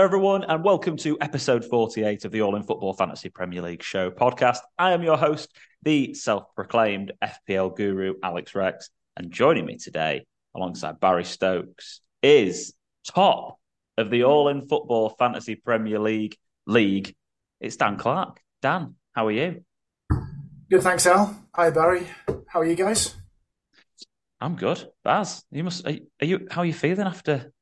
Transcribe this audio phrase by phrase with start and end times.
[0.00, 3.82] Hello, everyone, and welcome to episode 48 of the All in Football Fantasy Premier League
[3.82, 4.60] show podcast.
[4.78, 10.24] I am your host, the self proclaimed FPL guru, Alex Rex, and joining me today,
[10.56, 12.72] alongside Barry Stokes, is
[13.06, 13.58] top
[13.98, 16.34] of the All in Football Fantasy Premier League
[16.66, 17.14] league.
[17.60, 18.40] It's Dan Clark.
[18.62, 19.62] Dan, how are you?
[20.70, 21.46] Good, thanks, Al.
[21.54, 22.06] Hi, Barry.
[22.46, 23.16] How are you guys?
[24.40, 24.82] I'm good.
[25.04, 25.86] Baz, you must.
[25.86, 25.92] Are,
[26.22, 26.48] are you?
[26.50, 27.52] How are you feeling after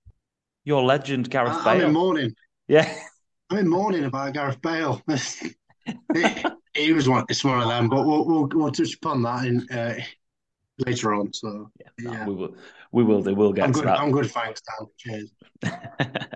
[0.69, 1.83] your legend, Gareth I, Bale.
[1.83, 2.35] I'm in mourning.
[2.69, 2.95] Yeah.
[3.51, 5.03] I'm in mourning about Gareth Bale.
[6.75, 7.25] he, was one.
[7.31, 9.99] It's one of them, but we'll we'll, we'll touch upon that in uh,
[10.87, 11.33] later on.
[11.33, 12.55] So yeah, no, yeah, we will.
[12.93, 13.23] We will.
[13.23, 13.99] They will get I'm good, that.
[13.99, 14.31] I'm good.
[14.31, 14.89] Thanks, Dan.
[14.99, 15.33] Cheers.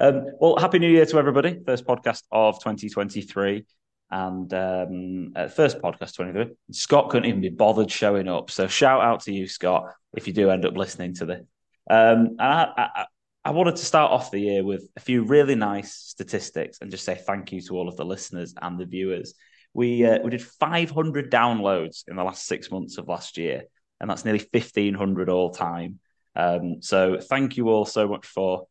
[0.00, 1.60] um, well, happy New Year to everybody.
[1.64, 3.64] First podcast of 2023
[4.10, 6.48] and um, uh, first podcast 23.
[6.72, 8.50] Scott couldn't even be bothered showing up.
[8.50, 9.84] So shout out to you, Scott,
[10.16, 11.46] if you do end up listening to this.
[11.90, 13.04] Um, and I, I,
[13.44, 17.04] I wanted to start off the year with a few really nice statistics and just
[17.04, 19.34] say thank you to all of the listeners and the viewers.
[19.74, 23.64] We uh, we did 500 downloads in the last six months of last year,
[24.00, 26.00] and that's nearly 1500 all time.
[26.34, 28.66] Um, so thank you all so much for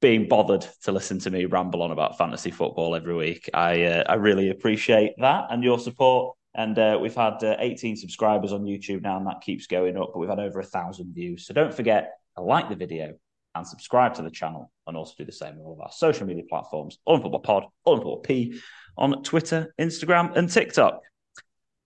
[0.00, 3.48] being bothered to listen to me ramble on about fantasy football every week.
[3.54, 6.36] I uh, I really appreciate that and your support.
[6.54, 10.10] And uh, we've had uh, 18 subscribers on YouTube now, and that keeps going up.
[10.12, 11.46] But we've had over a thousand views.
[11.46, 13.14] So don't forget to like the video,
[13.58, 16.26] and subscribe to the channel and also do the same on all of our social
[16.26, 18.60] media platforms, All in Football Pod, All in Football P
[18.96, 21.02] on Twitter, Instagram, and TikTok.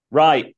[0.09, 0.55] Right.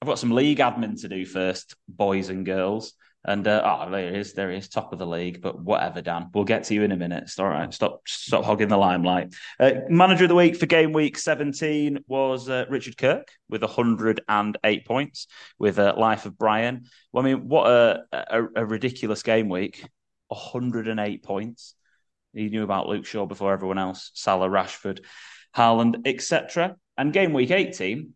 [0.00, 2.94] I've got some league admin to do first, boys and girls.
[3.24, 5.42] And uh, oh, there he is, there he is, top of the league.
[5.42, 7.30] But whatever, Dan, we'll get to you in a minute.
[7.38, 7.72] All right.
[7.74, 9.34] Stop, stop hogging the limelight.
[9.58, 14.86] Uh, manager of the week for game week 17 was uh, Richard Kirk with 108
[14.86, 15.26] points
[15.58, 16.84] with uh, Life of Brian.
[17.12, 19.84] Well, I mean, what a, a, a ridiculous game week!
[20.28, 21.74] 108 points.
[22.32, 24.10] He knew about Luke Shaw before everyone else.
[24.14, 25.04] Salah, Rashford,
[25.56, 26.76] Haaland, etc.
[26.96, 28.12] And game week 18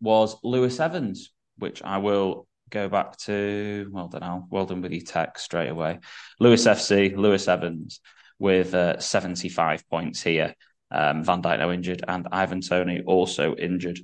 [0.00, 3.88] was Lewis Evans, which I will go back to.
[3.92, 4.46] Well done, Al.
[4.50, 6.00] Well done with your text straight away.
[6.40, 8.00] Lewis FC, Lewis Evans
[8.38, 10.54] with uh, 75 points here.
[10.90, 13.98] Um, Van Dijk now injured, and Ivan Toney also injured.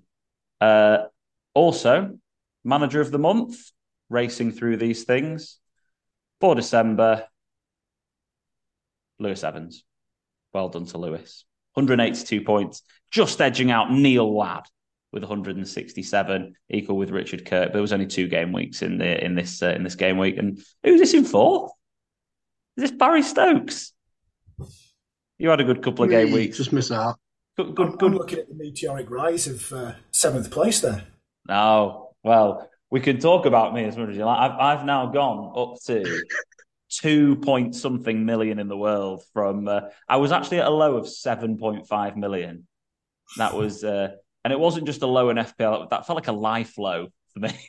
[0.61, 1.05] Uh,
[1.55, 2.19] also,
[2.65, 3.57] manager of the month,
[4.09, 5.59] racing through these things
[6.43, 7.25] for December.
[9.21, 9.85] Lewis Evans.
[10.53, 11.45] Well done to Lewis.
[11.75, 12.83] 182 points,
[13.13, 14.65] just edging out Neil Ladd
[15.13, 17.73] with 167, equal with Richard Kirk.
[17.73, 20.37] There was only two game weeks in the in this uh, in this game week,
[20.37, 21.71] and who's this in for?
[22.77, 23.93] Is this Barry Stokes?
[25.39, 26.57] You had a good couple of Me, game weeks.
[26.57, 27.21] Just miss out.
[27.57, 28.11] Good, good, good.
[28.11, 31.05] I'm looking at the meteoric rise of uh, seventh place there.
[31.49, 34.39] Oh well, we can talk about me as much as you like.
[34.39, 36.23] I've, I've now gone up to
[36.91, 39.67] two point something million in the world from.
[39.67, 42.69] Uh, I was actually at a low of seven point five million.
[43.39, 44.09] That was uh,
[44.45, 45.89] and it wasn't just a low in FPL.
[45.89, 47.53] That felt like a life low for me.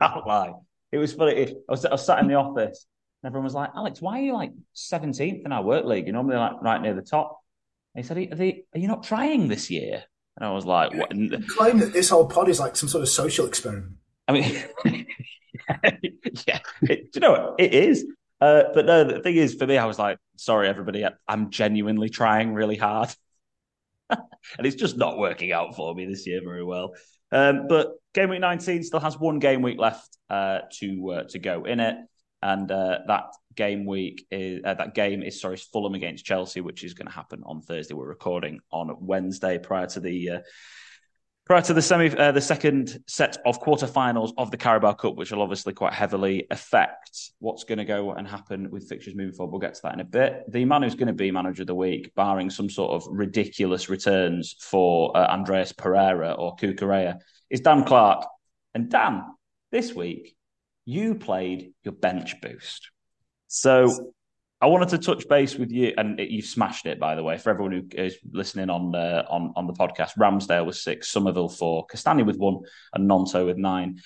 [0.00, 0.54] That lie.
[0.90, 1.48] It was funny.
[1.48, 2.86] I was, I was sat in the office
[3.22, 6.06] and everyone was like, Alex, why are you like 17th in our work league?
[6.06, 7.38] You're normally like right near the top.
[7.94, 10.02] And he said, are, they, are you not trying this year?
[10.38, 11.14] And I was like, what?
[11.14, 13.96] You claim that this whole pod is like some sort of social experiment.
[14.28, 14.44] I mean,
[16.46, 17.54] yeah, it, do you know what?
[17.58, 18.06] It is.
[18.40, 22.08] Uh, but no, the thing is, for me, I was like, sorry, everybody, I'm genuinely
[22.08, 23.14] trying really hard.
[24.10, 26.94] and it's just not working out for me this year very well.
[27.30, 31.38] Um, but game week 19 still has one game week left uh, to uh, to
[31.38, 31.96] go in it,
[32.42, 36.84] and uh, that game week is uh, that game is sorry Fulham against Chelsea, which
[36.84, 37.94] is going to happen on Thursday.
[37.94, 40.38] We're recording on Wednesday prior to the uh,
[41.52, 45.32] prior to the semi, uh, the second set of quarterfinals of the Carabao Cup, which
[45.32, 49.50] will obviously quite heavily affect what's going to go and happen with fixtures moving forward.
[49.52, 50.44] We'll get to that in a bit.
[50.48, 53.90] The man who's going to be manager of the week, barring some sort of ridiculous
[53.90, 57.18] returns for uh, Andreas Pereira or Cucurella,
[57.50, 58.26] is Dan Clark.
[58.74, 59.22] And Dan,
[59.70, 60.34] this week
[60.86, 62.88] you played your bench boost.
[63.48, 64.14] So
[64.62, 67.36] I wanted to touch base with you, and you've smashed it, by the way.
[67.36, 71.48] For everyone who is listening on uh, on on the podcast, Ramsdale was six, Summerville
[71.48, 72.60] four, Castagne with one,
[72.94, 74.00] and Gnonto with nine.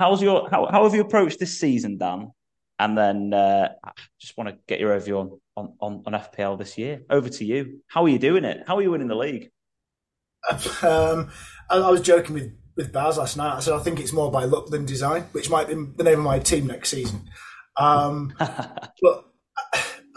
[0.00, 2.32] How's your how, how have you approached this season, Dan?
[2.80, 6.76] And then uh, I just want to get your overview on, on on FPL this
[6.76, 7.02] year.
[7.08, 7.82] Over to you.
[7.86, 8.64] How are you doing it?
[8.66, 9.50] How are you winning the league?
[10.82, 11.30] Um,
[11.68, 13.56] I, I was joking with with Baz last night.
[13.56, 16.18] I said I think it's more by luck than design, which might be the name
[16.18, 17.28] of my team next season.
[17.76, 19.30] Um, but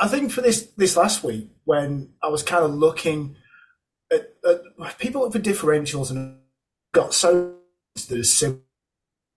[0.03, 3.37] I think for this this last week, when I was kind of looking
[4.11, 6.39] at, at people look for differentials and
[6.93, 7.55] got so
[8.09, 8.59] that similar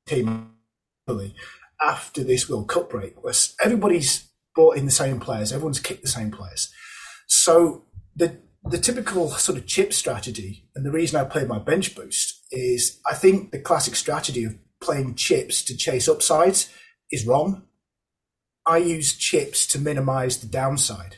[0.06, 0.50] team
[1.80, 3.32] after this World Cup break, where
[3.62, 6.68] everybody's brought in the same players, everyone's kicked the same players.
[7.28, 7.84] So
[8.16, 12.44] the the typical sort of chip strategy, and the reason I played my bench boost
[12.50, 16.72] is I think the classic strategy of playing chips to chase upsides
[17.12, 17.62] is wrong.
[18.66, 21.16] I use chips to minimize the downside.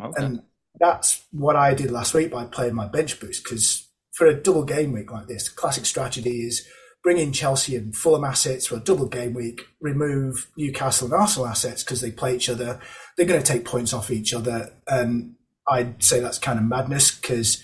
[0.00, 0.24] Okay.
[0.24, 0.42] And
[0.80, 4.64] that's what I did last week by playing my bench boost because for a double
[4.64, 6.66] game week like this, the classic strategy is
[7.02, 11.46] bring in Chelsea and Fulham assets for a double game week, remove Newcastle and Arsenal
[11.46, 12.80] assets because they play each other.
[13.16, 14.72] They're going to take points off each other.
[14.88, 15.34] And
[15.68, 17.62] I'd say that's kind of madness because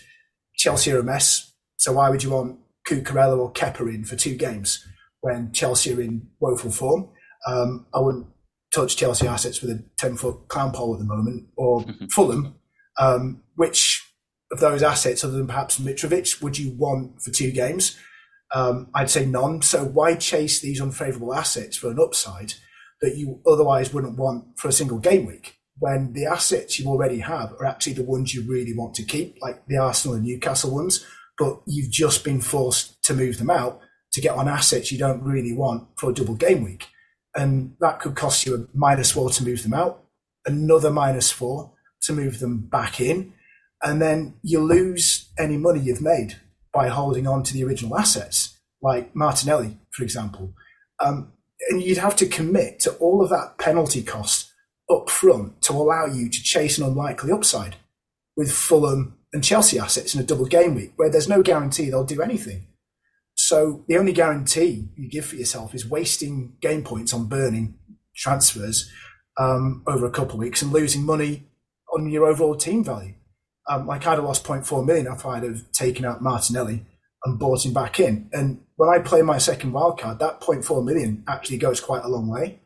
[0.57, 1.53] Chelsea are a mess.
[1.77, 4.87] So why would you want Cucurella or Kepa in for two games
[5.21, 7.09] when Chelsea are in woeful form?
[7.47, 8.27] Um, I wouldn't
[8.73, 12.55] touch Chelsea assets with a 10 foot clown pole at the moment or Fulham.
[12.99, 14.07] Um, which
[14.53, 17.97] of those assets, other than perhaps Mitrovic, would you want for two games?
[18.53, 19.63] Um, I'd say none.
[19.63, 22.55] So why chase these unfavourable assets for an upside
[23.01, 25.57] that you otherwise wouldn't want for a single game week?
[25.79, 29.39] When the assets you already have are actually the ones you really want to keep,
[29.41, 31.07] like the Arsenal and Newcastle ones,
[31.39, 33.81] but you've just been forced to move them out
[34.13, 36.89] to get on assets you don't really want for a double game week.
[37.35, 40.05] And that could cost you a minus four to move them out,
[40.47, 41.73] another minus four
[42.03, 43.33] to move them back in.
[43.83, 46.37] And then you lose any money you've made
[46.73, 50.55] by holding on to the original assets, like Martinelli, for example.
[50.99, 51.33] Um,
[51.69, 54.53] and you'd have to commit to all of that penalty cost
[54.91, 57.77] up front to allow you to chase an unlikely upside
[58.37, 62.05] with Fulham and Chelsea assets in a double game week where there's no guarantee they'll
[62.05, 62.67] do anything.
[63.51, 67.75] So the only guarantee you give for yourself is wasting game points on burning
[68.15, 68.89] transfers
[69.39, 71.49] um, over a couple of weeks and losing money
[71.93, 73.15] on your overall team value
[73.69, 76.85] um, like I'd have lost 0.4 million if I'd have taken out Martinelli
[77.25, 78.31] and bought him back in.
[78.33, 82.29] And when I play my second wildcard, that 0.4 million actually goes quite a long
[82.29, 82.61] way.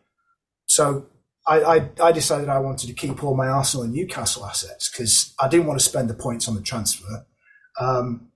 [0.67, 1.07] So
[1.47, 5.35] I, I, I, decided I wanted to keep all my Arsenal and Newcastle assets because
[5.39, 7.27] I didn't want to spend the points on the transfer.
[7.81, 8.29] Um,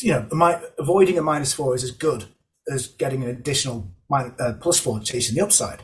[0.00, 2.26] you know, my, avoiding a minus four is as good
[2.70, 5.82] as getting an additional minus, uh, plus four chasing the upside.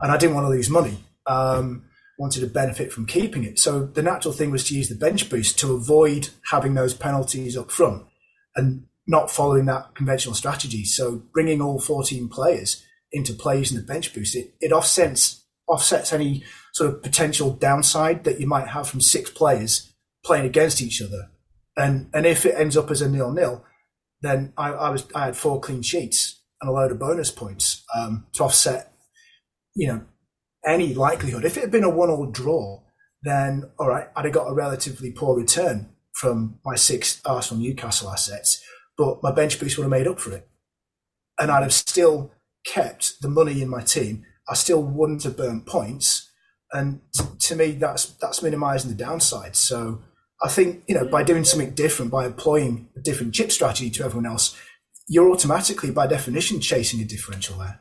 [0.00, 0.98] And I didn't want to lose money.
[1.26, 1.84] Um,
[2.18, 3.58] wanted to benefit from keeping it.
[3.58, 7.56] So the natural thing was to use the bench boost to avoid having those penalties
[7.56, 8.04] up front
[8.54, 10.84] and not following that conventional strategy.
[10.84, 16.12] So bringing all 14 players into play using the bench boost, it, it offsets, offsets
[16.12, 19.92] any sort of potential downside that you might have from six players
[20.24, 21.30] playing against each other.
[21.76, 23.64] And, and if it ends up as a nil nil,
[24.20, 27.84] then I, I was, I had four clean sheets and a load of bonus points,
[27.94, 28.92] um, to offset,
[29.74, 30.02] you know,
[30.66, 31.44] any likelihood.
[31.44, 32.82] If it had been a one-all draw,
[33.22, 38.10] then all right, I'd have got a relatively poor return from my six Arsenal Newcastle
[38.10, 38.62] assets,
[38.96, 40.48] but my bench boost would have made up for it,
[41.38, 42.32] and I'd have still
[42.64, 44.24] kept the money in my team.
[44.48, 46.30] I still wouldn't have burnt points,
[46.72, 49.56] and t- to me, that's that's minimising the downside.
[49.56, 50.02] So
[50.44, 54.04] I think you know by doing something different, by employing a different chip strategy to
[54.04, 54.56] everyone else,
[55.08, 57.80] you're automatically by definition chasing a differential there.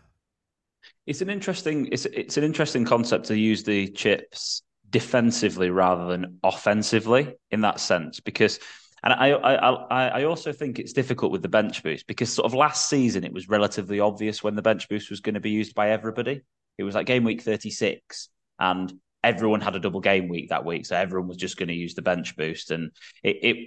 [1.05, 6.39] It's an interesting it's it's an interesting concept to use the chips defensively rather than
[6.43, 8.59] offensively in that sense because
[9.03, 12.53] and I, I I also think it's difficult with the bench boost because sort of
[12.53, 15.75] last season it was relatively obvious when the bench boost was going to be used
[15.75, 16.41] by everybody.
[16.77, 18.29] It was like game week 36
[18.59, 18.93] and
[19.23, 21.95] everyone had a double game week that week, so everyone was just going to use
[21.95, 22.91] the bench boost and
[23.23, 23.57] it, it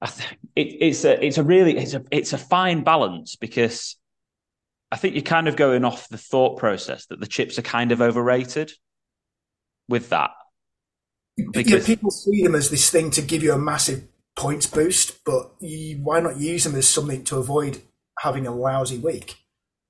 [0.00, 3.96] I think it, it's a it's a really it's a it's a fine balance because
[4.90, 7.92] I think you're kind of going off the thought process that the chips are kind
[7.92, 8.72] of overrated
[9.88, 10.30] with that.
[11.36, 11.88] Because...
[11.88, 14.04] Yeah, people see them as this thing to give you a massive
[14.34, 17.82] points boost, but you, why not use them as something to avoid
[18.20, 19.36] having a lousy week?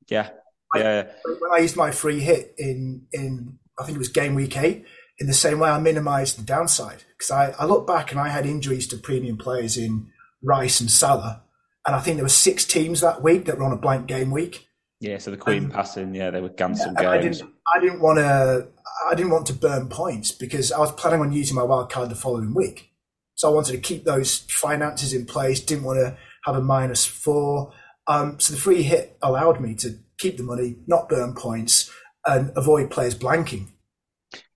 [0.09, 0.31] Yeah.
[0.75, 1.05] Yeah.
[1.25, 4.57] I, when I used my free hit in, in, I think it was game week
[4.57, 4.85] eight,
[5.19, 8.29] in the same way I minimized the downside because I, I look back and I
[8.29, 10.11] had injuries to premium players in
[10.43, 11.43] Rice and Salah.
[11.87, 14.31] And I think there were six teams that week that were on a blank game
[14.31, 14.69] week.
[15.01, 17.41] Yeah, so the Queen passing, yeah, they were cancelled yeah, games.
[17.41, 18.69] I didn't, I didn't want to.
[19.09, 22.11] I didn't want to burn points because I was planning on using my wild card
[22.11, 22.91] the following week.
[23.37, 25.61] So I wanted to keep those finances in place.
[25.61, 27.73] Didn't want to have a minus four.
[28.09, 31.91] Um, so the free hit allowed me to keep the money, not burn points,
[32.29, 33.69] and avoid players blanking.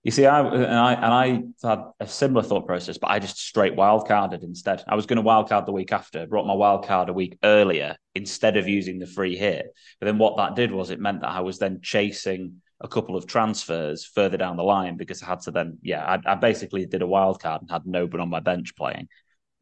[0.03, 3.39] You see, I and I and I had a similar thought process, but I just
[3.39, 4.83] straight wildcarded instead.
[4.87, 8.57] I was going to wildcard the week after, brought my wildcard a week earlier instead
[8.57, 9.67] of using the free hit.
[9.99, 13.15] But then what that did was it meant that I was then chasing a couple
[13.15, 16.85] of transfers further down the line because I had to then, yeah, I, I basically
[16.85, 19.07] did a wildcard and had no one on my bench playing.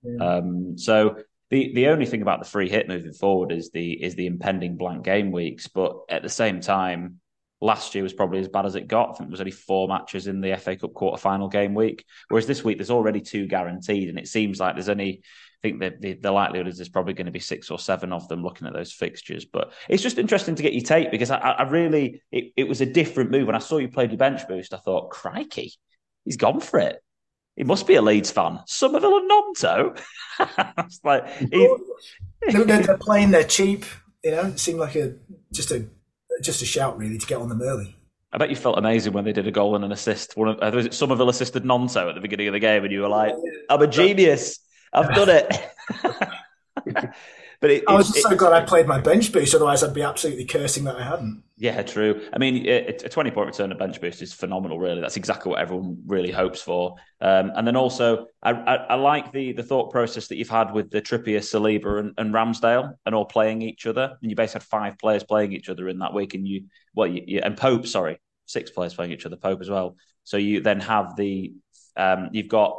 [0.04, 0.26] Yeah.
[0.26, 1.18] Um, so
[1.52, 4.76] the the only thing about the free hit moving forward is the is the impending
[4.76, 7.20] blank game weeks, but at the same time
[7.62, 9.10] last year was probably as bad as it got.
[9.10, 12.04] I think there was only four matches in the FA Cup quarter final game week.
[12.28, 15.22] Whereas this week there's already two guaranteed, and it seems like there's only
[15.64, 18.12] I think that the, the likelihood is there's probably going to be six or seven
[18.12, 19.46] of them looking at those fixtures.
[19.46, 22.82] But it's just interesting to get your take because I, I really it, it was
[22.82, 23.46] a different move.
[23.46, 25.74] When I saw you play your bench boost, I thought, crikey,
[26.26, 26.98] he's gone for it.
[27.56, 28.60] He must be a Leeds fan.
[28.66, 30.02] Summerville and Gnonto.
[31.04, 31.76] like he...
[32.48, 33.30] they're, they're playing.
[33.30, 33.86] They're cheap.
[34.24, 35.14] You know, it seemed like a
[35.52, 35.86] just a
[36.42, 37.96] just a shout really to get on them early.
[38.34, 40.38] I bet you felt amazing when they did a goal and an assist.
[40.38, 42.92] One of uh, was it Summerville assisted Gnonto at the beginning of the game, and
[42.92, 43.34] you were like,
[43.70, 44.60] "I'm a genius."
[44.94, 45.70] I've done it.
[47.62, 49.54] but it, I was it, so glad I played my bench boost.
[49.54, 51.44] Otherwise, I'd be absolutely cursing that I hadn't.
[51.58, 52.28] Yeah, true.
[52.34, 55.00] I mean, a 20 point return of bench boost is phenomenal, really.
[55.00, 56.96] That's exactly what everyone really hopes for.
[57.22, 60.74] Um, and then also, I, I, I, like the the thought process that you've had
[60.74, 64.18] with the Trippier, Saliba, and, and, Ramsdale, and all playing each other.
[64.20, 66.64] And you basically had five players playing each other in that week, and you,
[66.96, 69.98] well, you, you, and Pope, sorry, six players playing each other, Pope as well.
[70.24, 71.54] So you then have the,
[71.96, 72.76] um, you've got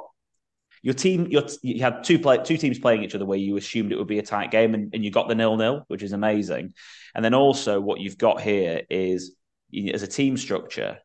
[0.82, 3.92] your team, your, you had two play, two teams playing each other where you assumed
[3.92, 6.12] it would be a tight game, and, and you got the nil nil, which is
[6.12, 6.74] amazing.
[7.14, 9.36] And then also what you've got here is
[9.92, 10.98] as a team structure,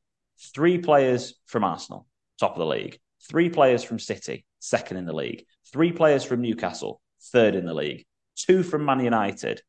[0.54, 2.08] three players from Arsenal,
[2.40, 6.42] top of the league, three players from City, second in the league, three players from
[6.42, 7.00] Newcastle,
[7.32, 8.06] third in the league,
[8.36, 9.62] two from Man United,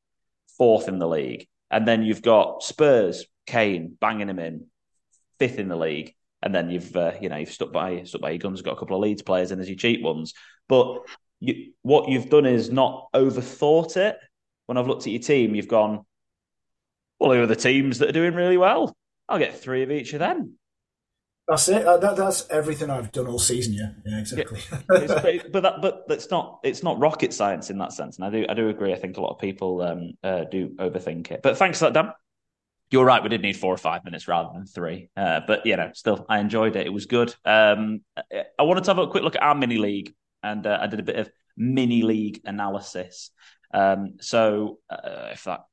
[0.57, 4.67] fourth in the league, and then you've got Spurs, Kane banging him in,
[5.39, 8.31] fifth in the league, and then you've uh, you know you've stuck by stuck by
[8.31, 10.35] your guns, got a couple of Leeds players and there's your cheap ones.
[10.69, 11.01] But
[11.41, 14.17] you, what you've done is not overthought it.
[14.67, 16.05] When I've looked at your team, you've gone,
[17.19, 18.95] well, who are the teams that are doing really well?
[19.29, 20.55] I'll get three of each of them.
[21.47, 21.83] That's it.
[21.83, 23.73] That, that's everything I've done all season.
[23.73, 24.61] Yeah, yeah, exactly.
[24.91, 28.19] Yeah, but that, but it's not it's not rocket science in that sense.
[28.19, 28.93] And I do I do agree.
[28.93, 31.41] I think a lot of people um, uh, do overthink it.
[31.43, 32.13] But thanks for that, Dan
[32.91, 33.23] you're right.
[33.23, 35.11] We did need four or five minutes rather than three.
[35.17, 36.87] Uh, but you know, still, I enjoyed it.
[36.87, 37.35] It was good.
[37.45, 40.87] Um, I wanted to have a quick look at our mini league, and uh, I
[40.87, 43.31] did a bit of mini league analysis.
[43.75, 45.65] Um, so uh, if that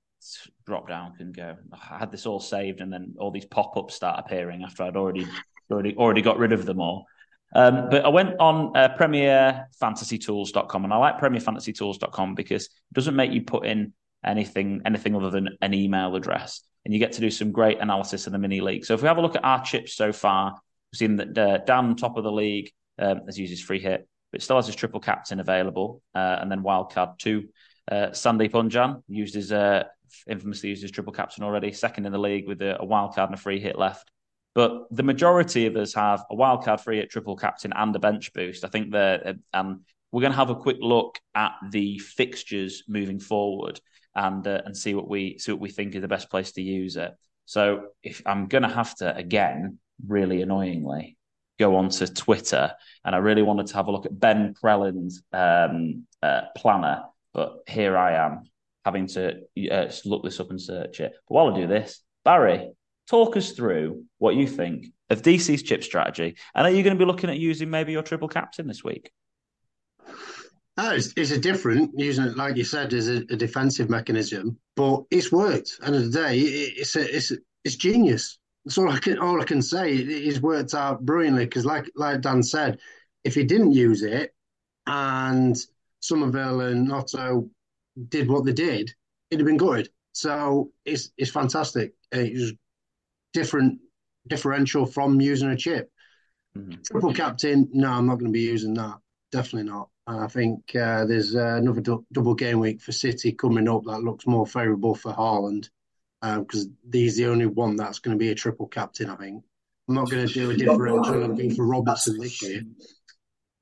[0.66, 3.96] drop down can go, I had this all saved, and then all these pop ups
[3.96, 5.26] start appearing after I'd already
[5.72, 7.06] already already got rid of them all.
[7.54, 13.32] Um, but I went on uh, PremierFantasyTools.com, and I like PremierFantasyTools.com because it doesn't make
[13.32, 13.94] you put in
[14.26, 18.28] anything anything other than an email address and you get to do some great analysis
[18.28, 18.86] in the mini league.
[18.86, 20.52] So if we have a look at our chips so far,
[20.92, 24.08] we've seen that uh, Dan, top of the league, um, has used his free hit,
[24.32, 27.50] but still has his triple captain available, uh, and then wildcard two.
[27.92, 29.84] Uh, Sandeep used his uh,
[30.28, 33.34] infamously used his triple captain already, second in the league with a, a wildcard and
[33.34, 34.12] a free hit left.
[34.54, 38.32] But the majority of us have a wildcard free hit, triple captain, and a bench
[38.34, 38.64] boost.
[38.64, 42.84] I think that, uh, and we're going to have a quick look at the fixtures
[42.88, 43.82] moving forward
[44.16, 46.62] and uh, and see what we see what we think is the best place to
[46.62, 47.12] use it.
[47.46, 51.18] So if I'm going to have to again, really annoyingly,
[51.60, 56.06] go onto Twitter, and I really wanted to have a look at Ben Crellin's um,
[56.22, 57.04] uh, planner,
[57.34, 58.44] but here I am
[58.84, 59.42] having to
[59.72, 61.14] uh, look this up and search it.
[61.28, 62.72] But while I do this, Barry,
[63.10, 67.04] talk us through what you think of DC's chip strategy, and are you going to
[67.04, 69.12] be looking at using maybe your triple captain this week?
[70.78, 74.58] No, it's, it's a different using it like you said as a, a, defensive mechanism,
[74.76, 75.80] but it's worked.
[75.84, 77.32] End of the day, it, it's a, it's
[77.64, 78.38] it's genius.
[78.66, 79.96] That's all I can all I can say.
[79.96, 82.80] It, it's worked out brilliantly because, like like Dan said,
[83.24, 84.36] if he didn't use it
[84.86, 85.56] and
[86.02, 87.50] Summerville and Gnonto
[88.10, 88.92] did what they did,
[89.32, 89.88] it'd have been good.
[90.12, 91.94] So it's it's fantastic.
[92.12, 92.52] It's
[93.34, 93.80] different
[94.28, 95.90] differential from using a chip.
[96.58, 96.82] Mm-hmm.
[96.86, 98.98] Triple captain, no, I'm not going to be using that.
[99.36, 99.90] Definitely not.
[100.08, 104.04] I think uh, there's uh, another du- double game week for City coming up that
[104.04, 105.70] looks more favourable for Haaland
[106.22, 109.10] because um, he's the only one that's going to be a triple captain.
[109.10, 109.44] I think
[109.90, 112.62] I'm not going to do a differential and go for Robertson this year.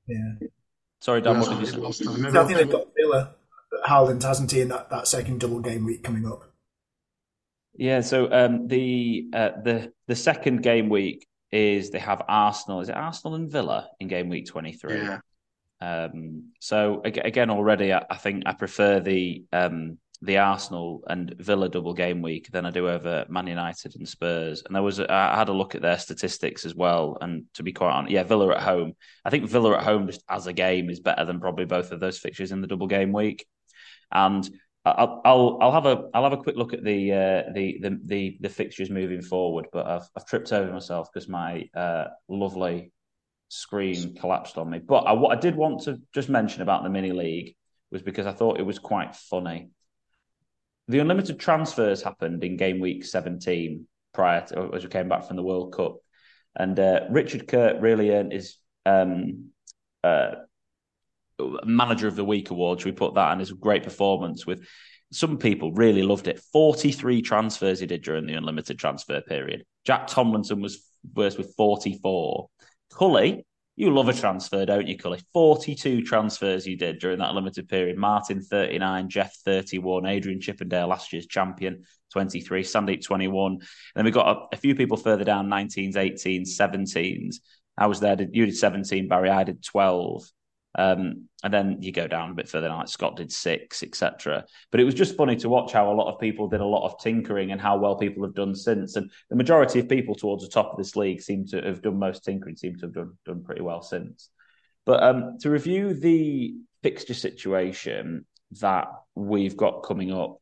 [0.06, 0.48] Yeah.
[1.00, 1.40] Sorry, Dan.
[1.40, 2.06] What did you say?
[2.06, 3.34] I think they've got Villa.
[3.86, 6.52] Haaland hasn't he in that, that second double game week coming up?
[7.74, 8.00] Yeah.
[8.00, 12.80] So um, the uh, the the second game week is they have Arsenal.
[12.80, 14.96] Is it Arsenal and Villa in game week 23?
[14.96, 15.18] Yeah.
[15.84, 21.68] Um, so again, already I, I, think I prefer the um, the Arsenal and Villa
[21.68, 24.62] double game week than I do over Man United and Spurs.
[24.64, 27.18] And there was I had a look at their statistics as well.
[27.20, 28.94] And to be quite honest, yeah, Villa at home.
[29.26, 32.00] I think Villa at home just as a game is better than probably both of
[32.00, 33.46] those fixtures in the double game week.
[34.10, 34.48] And
[34.86, 38.00] I'll I'll, I'll have a I'll have a quick look at the uh, the, the
[38.04, 39.66] the the fixtures moving forward.
[39.70, 42.90] But I've I've tripped over myself because my uh, lovely
[43.48, 44.78] screen collapsed on me.
[44.78, 47.56] But I, what I did want to just mention about the mini league
[47.90, 49.70] was because I thought it was quite funny.
[50.88, 55.36] The unlimited transfers happened in game week 17, prior to as we came back from
[55.36, 55.96] the World Cup.
[56.56, 59.50] And uh, Richard Kirk really earned his um,
[60.02, 60.32] uh,
[61.64, 62.80] Manager of the Week award.
[62.80, 63.32] Should we put that?
[63.32, 64.66] And his great performance with
[65.12, 66.40] some people really loved it.
[66.52, 69.64] 43 transfers he did during the unlimited transfer period.
[69.84, 70.84] Jack Tomlinson was
[71.14, 72.48] worse with 44.
[72.96, 73.44] Cully,
[73.76, 75.20] you love a transfer, don't you, Cully?
[75.32, 77.98] 42 transfers you did during that limited period.
[77.98, 83.52] Martin, 39, Jeff, 31, Adrian Chippendale, last year's champion, 23, Sandeep, 21.
[83.52, 83.60] And
[83.94, 87.36] then we've got a, a few people further down, 19s, 18s, 17s.
[87.76, 90.22] I was there, did, you did 17, Barry, I did 12.
[90.76, 94.44] Um, and then you go down a bit further, like Scott did six, etc.
[94.70, 96.84] But it was just funny to watch how a lot of people did a lot
[96.84, 98.96] of tinkering and how well people have done since.
[98.96, 101.98] And the majority of people towards the top of this league seem to have done
[101.98, 104.30] most tinkering, seem to have done done pretty well since.
[104.84, 108.26] But um, to review the fixture situation
[108.60, 110.38] that we've got coming up,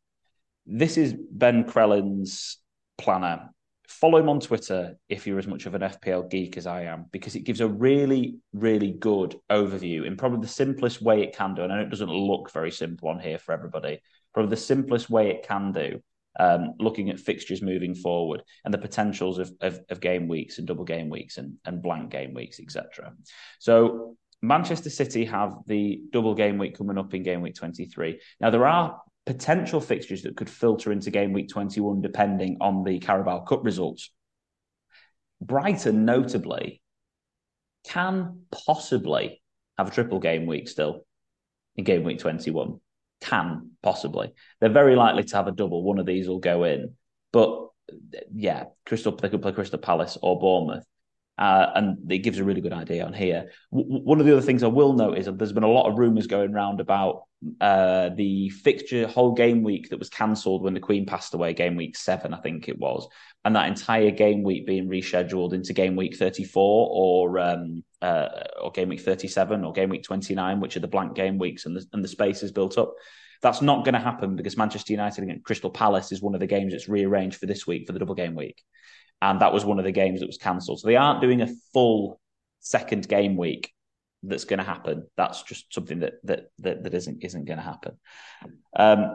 [0.67, 2.59] this is Ben Crellin's
[2.97, 3.51] planner
[3.93, 7.07] follow him on Twitter if you're as much of an FPL geek as I am,
[7.13, 11.55] because it gives a really, really good overview in probably the simplest way it can
[11.55, 11.63] do.
[11.63, 14.01] And I know it doesn't look very simple on here for everybody,
[14.33, 16.01] probably the simplest way it can do,
[16.41, 20.67] um, looking at fixtures moving forward and the potentials of, of, of game weeks and
[20.67, 23.13] double game weeks and, and blank game weeks, etc.
[23.59, 28.21] So Manchester City have the double game week coming up in game week 23.
[28.41, 32.99] Now, there are potential fixtures that could filter into game week 21 depending on the
[32.99, 34.11] Carabao Cup results.
[35.41, 36.81] Brighton, notably,
[37.85, 39.43] can possibly
[39.79, 41.05] have a triple game week still
[41.76, 42.81] in game week 21.
[43.21, 44.33] Can possibly.
[44.61, 45.83] They're very likely to have a double.
[45.83, 46.95] One of these will go in.
[47.33, 47.69] But
[48.35, 50.85] yeah, Crystal they could play Crystal Palace or Bournemouth.
[51.39, 53.51] Uh, and it gives a really good idea on here.
[53.73, 55.90] W- one of the other things I will note is that there's been a lot
[55.90, 57.23] of rumours going around about
[57.61, 61.75] uh, the fixture whole game week that was cancelled when the Queen passed away, game
[61.75, 63.09] week seven, I think it was,
[63.45, 68.29] and that entire game week being rescheduled into game week 34 or um, uh,
[68.61, 71.77] or game week 37 or game week 29, which are the blank game weeks, and
[71.77, 72.95] the, and the space is built up.
[73.40, 76.47] That's not going to happen because Manchester United against Crystal Palace is one of the
[76.47, 78.62] games that's rearranged for this week for the double game week
[79.23, 80.81] and that was one of the games that was cancelled.
[80.81, 82.21] So they aren't doing a full
[82.59, 83.73] second game week
[84.25, 85.07] that's going to happen.
[85.17, 87.99] That's just something that that that, that isn't isn't going to happen.
[88.77, 89.15] Um,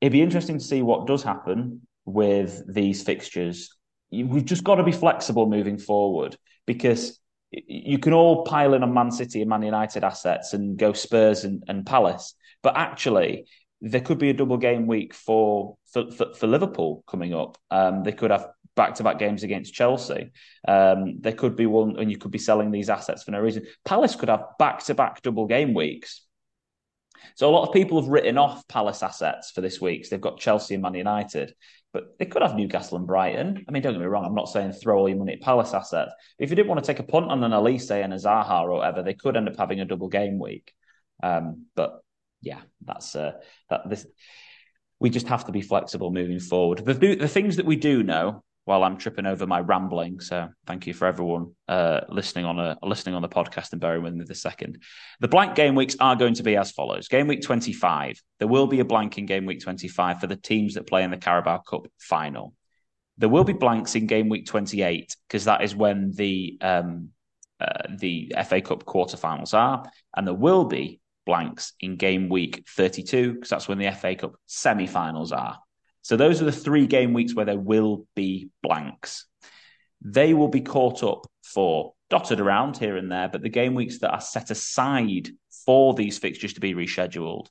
[0.00, 3.76] it'd be interesting to see what does happen with these fixtures.
[4.10, 7.18] We've just got to be flexible moving forward because
[7.50, 11.44] you can all pile in on Man City and Man United assets and go Spurs
[11.44, 13.46] and, and Palace, but actually
[13.80, 17.56] there could be a double game week for for, for, for Liverpool coming up.
[17.70, 20.32] Um, they could have back to back games against Chelsea.
[20.66, 23.66] Um, there could be one, and you could be selling these assets for no reason.
[23.84, 26.22] Palace could have back to back double game weeks.
[27.36, 30.04] So a lot of people have written off Palace assets for this week.
[30.04, 31.54] So they've got Chelsea and Man United,
[31.92, 33.64] but they could have Newcastle and Brighton.
[33.68, 34.24] I mean, don't get me wrong.
[34.24, 36.12] I'm not saying throw all your money at Palace assets.
[36.38, 38.72] If you didn't want to take a punt on an Olise and a Zaha or
[38.72, 40.72] whatever, they could end up having a double game week.
[41.22, 42.02] Um, but
[42.40, 43.32] yeah, that's uh,
[43.70, 43.88] that.
[43.88, 44.06] This
[44.98, 46.78] we just have to be flexible moving forward.
[46.78, 50.20] The the things that we do know while I'm tripping over my rambling.
[50.20, 54.02] So thank you for everyone uh, listening on a listening on the podcast and bearing
[54.02, 54.82] with me this second.
[55.20, 58.66] The blank game weeks are going to be as follows: Game week 25, there will
[58.66, 61.58] be a blank in game week 25 for the teams that play in the Carabao
[61.58, 62.54] Cup final.
[63.18, 67.10] There will be blanks in game week 28 because that is when the um,
[67.60, 69.84] uh, the FA Cup quarterfinals are,
[70.16, 74.34] and there will be blanks in game week 32 because that's when the FA Cup
[74.46, 75.58] semi-finals are.
[76.02, 79.26] So those are the three game weeks where there will be blanks.
[80.00, 84.00] They will be caught up for dotted around here and there, but the game weeks
[84.00, 85.28] that are set aside
[85.64, 87.46] for these fixtures to be rescheduled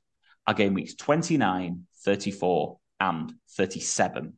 [0.46, 4.34] are game weeks 29, 34, and 37.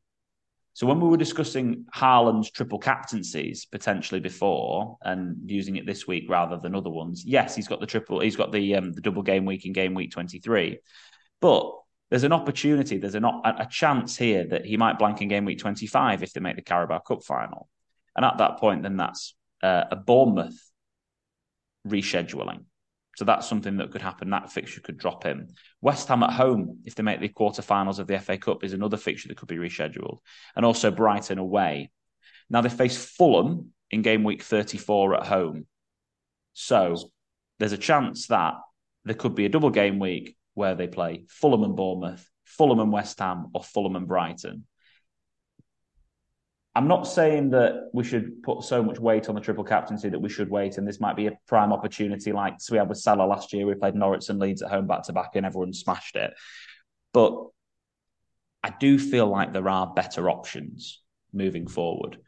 [0.74, 6.24] So when we were discussing Haaland's triple captaincies potentially before and using it this week
[6.29, 9.22] rather than other ones, yes, he's got the triple, he's got the um, the double
[9.22, 10.81] game week in game week 23.
[11.40, 11.72] But
[12.10, 15.58] there's an opportunity, there's an, a chance here that he might blank in game week
[15.58, 17.68] 25 if they make the Carabao Cup final.
[18.16, 20.58] And at that point, then that's uh, a Bournemouth
[21.86, 22.64] rescheduling.
[23.16, 24.30] So that's something that could happen.
[24.30, 25.48] That fixture could drop in.
[25.80, 28.96] West Ham at home, if they make the quarterfinals of the FA Cup, is another
[28.96, 30.18] fixture that could be rescheduled.
[30.56, 31.90] And also Brighton away.
[32.50, 35.66] Now they face Fulham in game week 34 at home.
[36.52, 37.10] So
[37.58, 38.54] there's a chance that
[39.04, 42.92] there could be a double game week where they play Fulham and Bournemouth, Fulham and
[42.92, 44.64] West Ham, or Fulham and Brighton.
[46.76, 50.18] I'm not saying that we should put so much weight on the triple captaincy that
[50.18, 53.26] we should wait, and this might be a prime opportunity like we had with Salah
[53.26, 53.64] last year.
[53.64, 56.32] We played Norwich and Leeds at home back to back, and everyone smashed it.
[57.12, 57.32] But
[58.64, 61.00] I do feel like there are better options
[61.32, 62.18] moving forward.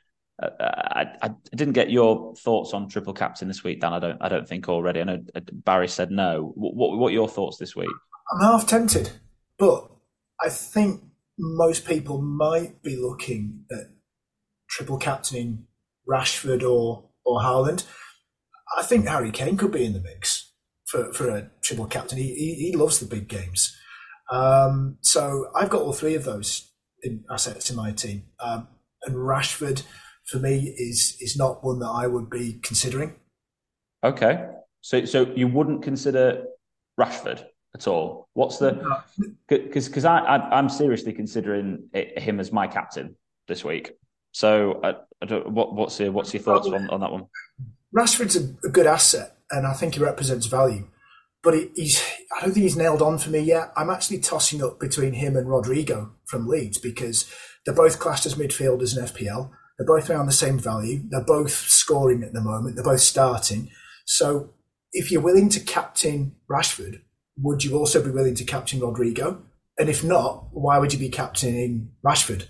[0.41, 3.95] Uh, I, I, didn't get your thoughts on triple captain this week, Dan.
[3.95, 4.19] I don't.
[4.21, 5.01] I don't think already.
[5.01, 6.53] I know uh, Barry said no.
[6.55, 7.89] What, what, what are your thoughts this week?
[8.31, 9.11] I'm half tempted,
[9.59, 9.89] but
[10.41, 11.03] I think
[11.39, 13.91] most people might be looking at
[14.69, 15.67] triple captaining
[16.09, 17.85] Rashford or or Haaland.
[18.77, 20.53] I think Harry Kane could be in the mix
[20.87, 22.19] for, for a triple captain.
[22.19, 23.77] He, he, he loves the big games.
[24.31, 28.25] Um, so I've got all three of those in assets in my team.
[28.41, 28.69] Um,
[29.05, 29.83] and Rashford,
[30.27, 33.15] for me, is is not one that I would be considering.
[34.03, 34.49] Okay,
[34.81, 36.45] so so you wouldn't consider
[36.99, 37.45] Rashford
[37.77, 38.29] at all.
[38.33, 39.03] What's the
[39.49, 43.17] because because I, I am seriously considering it, him as my captain
[43.49, 43.93] this week.
[44.33, 47.27] So uh, I, I what what's your what's your thoughts on, on that one?
[47.95, 50.89] Rashford's a, a good asset, and I think he represents value
[51.47, 52.03] but he's
[52.37, 53.73] I don't think he's nailed on for me yet.
[53.77, 57.31] I'm actually tossing up between him and Rodrigo from Leeds because
[57.65, 59.51] they're both classed as midfielders in FPL.
[59.79, 61.03] They're both around the same value.
[61.09, 62.75] They're both scoring at the moment.
[62.75, 63.71] They're both starting.
[64.05, 64.55] So
[64.93, 67.03] if you're willing to captain Rashford,
[67.41, 69.43] would you also be willing to captain Rodrigo?
[69.79, 72.49] And if not, why would you be captaining Rashford?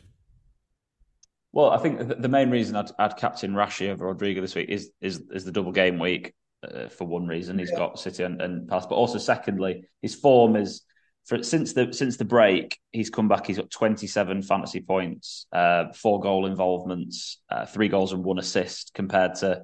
[1.53, 4.91] Well, I think the main reason I'd, I'd captain Rashi over Rodrigo this week is
[5.01, 7.59] is is the double game week uh, for one reason.
[7.59, 7.79] He's yeah.
[7.79, 10.83] got City and, and Palace, but also secondly, his form is
[11.25, 13.47] for since the since the break, he's come back.
[13.47, 18.93] He's got 27 fantasy points, uh, four goal involvements, uh, three goals and one assist,
[18.95, 19.63] compared to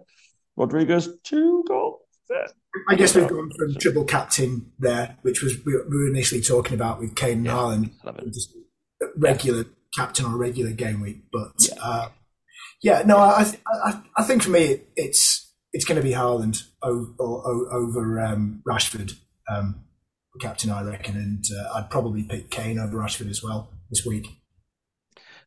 [0.57, 2.01] Rodrigo's two goals.
[2.89, 7.01] I guess we've gone from triple captain there, which was we were initially talking about
[7.01, 8.55] with Kane and yeah, Haaland, just
[9.17, 11.25] regular captain on a regular game week.
[11.33, 12.09] But yeah, uh,
[12.83, 16.63] yeah no, I, I I think for me it, it's it's going to be Haaland
[16.83, 19.15] over, over um, Rashford,
[19.49, 19.85] um,
[20.41, 24.27] captain, I reckon, and uh, I'd probably pick Kane over Rashford as well this week.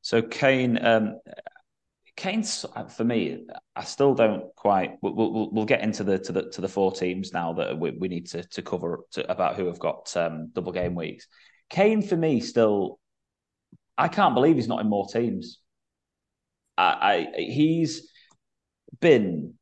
[0.01, 1.19] So Kane, um,
[2.25, 3.45] Kane's for me.
[3.75, 4.97] I still don't quite.
[5.03, 7.91] We'll, we'll, we'll, get into the to the to the four teams now that we,
[7.91, 11.27] we need to to cover to, about who have got um, double game weeks.
[11.69, 12.99] Kane for me still.
[13.95, 15.59] I can't believe he's not in more teams.
[16.79, 18.11] I, I he's
[18.99, 19.53] been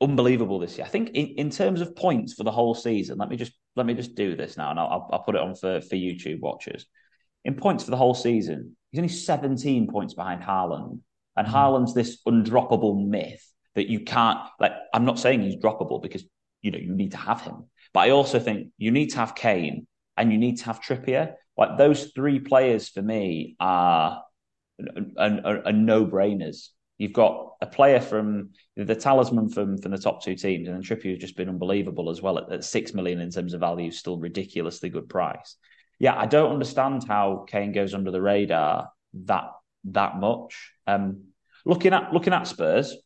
[0.00, 0.86] unbelievable this year.
[0.86, 3.86] I think in, in terms of points for the whole season, let me just let
[3.86, 6.86] me just do this now, and I'll, I'll put it on for for YouTube watchers.
[7.44, 10.98] In points for the whole season, he's only 17 points behind Haaland,
[11.36, 11.50] and mm.
[11.50, 13.44] Haaland's this undroppable myth
[13.74, 14.38] that you can't.
[14.60, 16.24] Like, I'm not saying he's droppable because
[16.62, 19.34] you know you need to have him, but I also think you need to have
[19.34, 21.34] Kane and you need to have Trippier.
[21.56, 24.22] Like those three players for me are,
[25.16, 26.68] are, are, are no brainers
[26.98, 30.82] You've got a player from the talisman from from the top two teams, and then
[30.82, 33.90] Trippier has just been unbelievable as well at, at six million in terms of value,
[33.90, 35.56] still ridiculously good price.
[35.98, 38.90] Yeah, I don't understand how Kane goes under the radar
[39.24, 39.50] that
[39.84, 40.72] that much.
[40.86, 41.28] Um,
[41.64, 42.96] looking at looking at Spurs,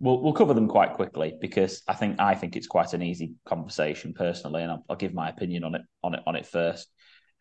[0.00, 3.34] we'll we'll cover them quite quickly because I think I think it's quite an easy
[3.46, 6.88] conversation personally, and I'll, I'll give my opinion on it on it on it first.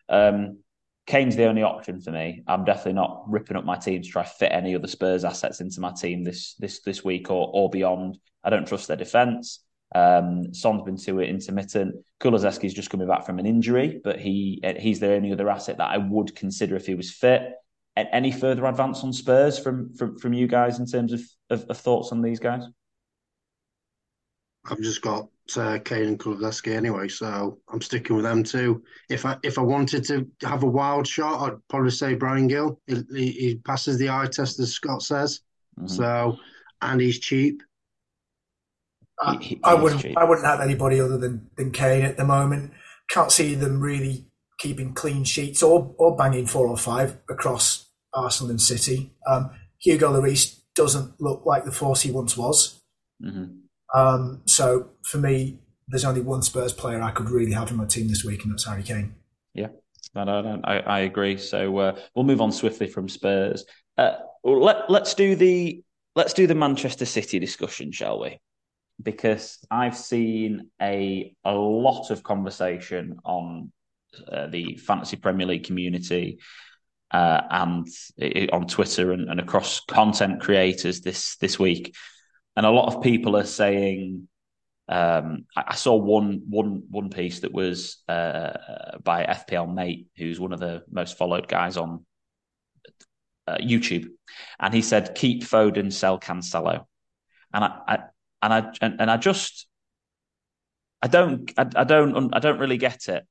[0.10, 0.60] Um,
[1.08, 2.44] Kane's the only option for me.
[2.48, 5.80] I'm definitely not ripping up my team to try fit any other Spurs assets into
[5.80, 8.18] my team this this this week or or beyond.
[8.44, 9.62] I don't trust their defence.
[9.94, 11.96] Um, Son's been too intermittent.
[12.20, 15.92] Kulusevski's just coming back from an injury, but he he's the only other asset that
[15.92, 17.54] I would consider if he was fit.
[17.98, 21.66] And any further advance on Spurs from from from you guys in terms of, of,
[21.70, 22.64] of thoughts on these guys?
[24.70, 28.84] I've just got uh, Kane and Kulusevski anyway, so I'm sticking with them too.
[29.10, 32.80] If I if I wanted to have a wild shot, I'd probably say Bryan Gil.
[32.88, 35.42] He, he, he passes the eye test, as Scott says.
[35.80, 35.88] Mm-hmm.
[35.88, 36.38] So,
[36.82, 37.62] and he's cheap.
[39.22, 40.02] I, he, I wouldn't.
[40.02, 40.18] Cheap.
[40.18, 42.74] I wouldn't have anybody other than than Kane at the moment.
[43.10, 44.26] Can't see them really
[44.58, 47.85] keeping clean sheets or or banging four or five across
[48.16, 49.12] Arsenal and City.
[49.28, 52.82] Um, Hugo Lloris doesn't look like the force he once was.
[53.24, 53.98] Mm-hmm.
[53.98, 57.86] Um, so for me, there's only one Spurs player I could really have in my
[57.86, 59.16] team this week, and that's Harry Kane.
[59.54, 59.68] Yeah,
[60.16, 61.38] no, no, no, I, I agree.
[61.38, 63.66] So uh, we'll move on swiftly from Spurs.
[63.98, 65.84] Uh, let let's do the
[66.16, 68.40] let's do the Manchester City discussion, shall we?
[69.02, 73.72] Because I've seen a a lot of conversation on
[74.32, 76.40] uh, the fantasy Premier League community
[77.12, 77.88] uh, and
[78.18, 81.96] it, on Twitter and, and across content creators this this week.
[82.56, 84.28] And a lot of people are saying.
[84.88, 90.40] Um, I, I, saw one one one piece that was uh, by FPL Mate, who's
[90.40, 92.06] one of the most followed guys on
[93.48, 94.10] uh, YouTube,
[94.60, 96.86] and he said, "Keep Foden, sell Cancelo,"
[97.52, 97.98] and I, I
[98.44, 99.68] and I and, and, I just
[101.02, 103.26] I don't I, I don't I don't really get it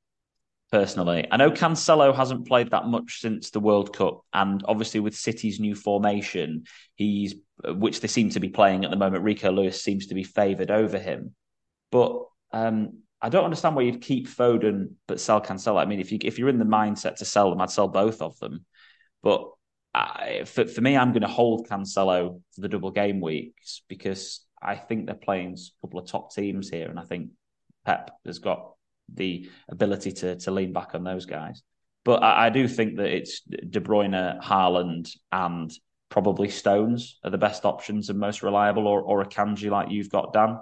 [0.75, 1.25] personally.
[1.31, 5.61] I know Cancelo hasn't played that much since the World Cup, and obviously with City's
[5.61, 6.65] new formation,
[6.97, 9.23] he's which they seem to be playing at the moment.
[9.23, 11.37] Rico Lewis seems to be favoured over him,
[11.93, 15.81] but um, I don't understand why you'd keep Foden but sell Cancelo.
[15.81, 18.21] I mean, if you if you're in the mindset to sell them, I'd sell both
[18.21, 18.65] of them.
[19.23, 19.49] But
[19.95, 24.45] I, for for me, I'm going to hold Cancelo for the double game weeks because
[24.61, 27.31] I think they're playing a couple of top teams here, and I think
[27.85, 28.74] Pep has got
[29.13, 31.63] the ability to to lean back on those guys.
[32.05, 35.73] But I, I do think that it's De Bruyne, Haaland, and
[36.11, 40.33] probably Stones are the best options and most reliable, or or Akanji like you've got,
[40.33, 40.59] Dan.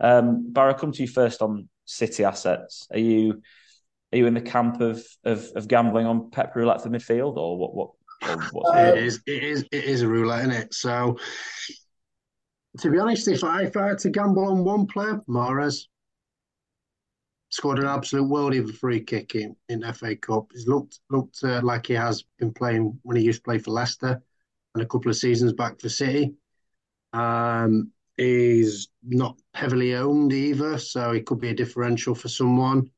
[0.00, 2.86] Um, Barra, come to you first on City assets.
[2.92, 3.42] Are you
[4.12, 7.58] are you in the camp of of, of gambling on Pep roulette for midfield, or
[7.58, 7.74] what?
[7.74, 7.90] What?
[8.22, 9.20] Or it is.
[9.26, 9.64] It is.
[9.70, 10.74] It is a roulette, isn't it?
[10.74, 11.18] So,
[12.80, 15.84] to be honest, if I if I had to gamble on one player, Mahrez
[17.50, 20.50] scored an absolute worldie of a free kick in, in FA Cup.
[20.52, 23.70] He's looked looked uh, like he has been playing when he used to play for
[23.70, 24.20] Leicester
[24.74, 26.34] and a couple of seasons back for City.
[27.12, 32.90] Um, he's not heavily owned either, so he could be a differential for someone.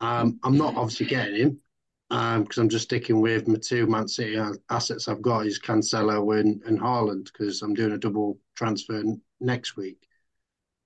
[0.00, 1.60] Um, I'm not obviously getting him
[2.08, 4.40] because um, I'm just sticking with my two Man City
[4.70, 9.02] assets I've got is Cancelo and, and Haaland because I'm doing a double transfer
[9.40, 10.08] next week.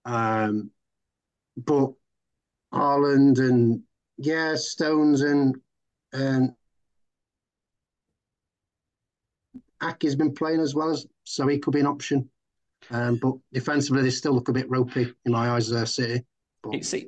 [0.04, 0.70] Um,
[1.56, 1.92] but
[2.72, 3.82] Haaland and
[4.18, 5.56] yeah, Stones and
[6.12, 6.52] and
[9.82, 12.28] Aké's been playing as well as so he could be an option.
[12.90, 15.70] Um, but defensively, they still look a bit ropey in my eyes.
[15.70, 16.24] There, City.
[16.62, 17.06] But it's, it,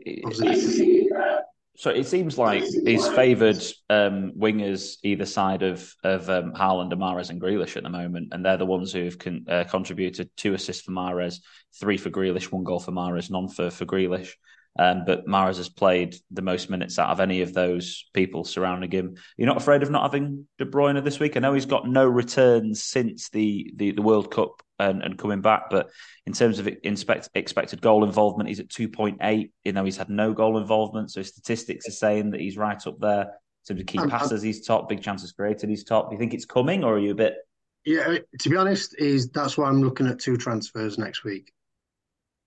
[1.77, 7.31] so it seems like he's favoured um, wingers either side of of um, Haaland, Mahrez,
[7.31, 10.83] and Grealish at the moment, and they're the ones who've con- uh, contributed two assists
[10.83, 11.41] for Mahrez,
[11.79, 14.33] three for Grealish, one goal for Mahrez, none for for Grealish.
[14.77, 18.91] Um, but Mahrez has played the most minutes out of any of those people surrounding
[18.91, 19.15] him.
[19.37, 21.37] You're not afraid of not having De Bruyne this week?
[21.37, 25.41] I know he's got no returns since the the, the World Cup and, and, coming
[25.41, 25.91] back, but
[26.27, 29.51] in terms of inspect, expected goal involvement, he's at 2.8.
[29.63, 32.99] You know, he's had no goal involvement, so statistics are saying that he's right up
[32.99, 33.23] there.
[33.23, 34.89] In terms of key um, passes, he's top.
[34.89, 36.11] Big chances created, he's top.
[36.11, 37.37] Do you think it's coming, or are you a bit?
[37.85, 41.53] Yeah, to be honest, is that's why I'm looking at two transfers next week.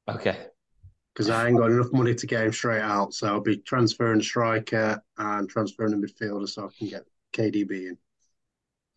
[0.10, 0.38] Okay
[1.17, 3.12] because I ain't got enough money to get him straight out.
[3.12, 7.97] So I'll be transferring striker and transferring a midfielder so I can get KDB in.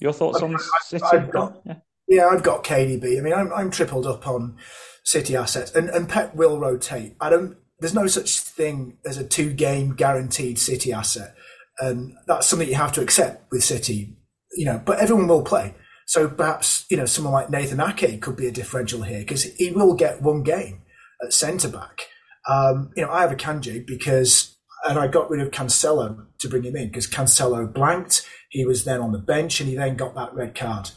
[0.01, 1.03] Your thoughts on City?
[1.03, 1.77] I've got, oh, yeah.
[2.09, 3.17] yeah, I've got KDB.
[3.17, 4.59] I mean, I'm, I'm tripled up on
[5.03, 7.17] City assets, and, and Pep will rotate.
[7.23, 7.57] I don't.
[7.79, 11.35] There's no such thing as a two game guaranteed City asset,
[11.79, 14.19] and that's something you have to accept with City.
[14.53, 15.75] You know, but everyone will play.
[16.07, 19.71] So perhaps you know someone like Nathan Ake could be a differential here because he
[19.71, 20.83] will get one game
[21.23, 22.10] at centre back.
[22.51, 24.57] Um, you know, I have Akanji because,
[24.89, 28.27] and I got rid of Cancelo to bring him in because Cancelo blanked.
[28.49, 30.91] He was then on the bench and he then got that red card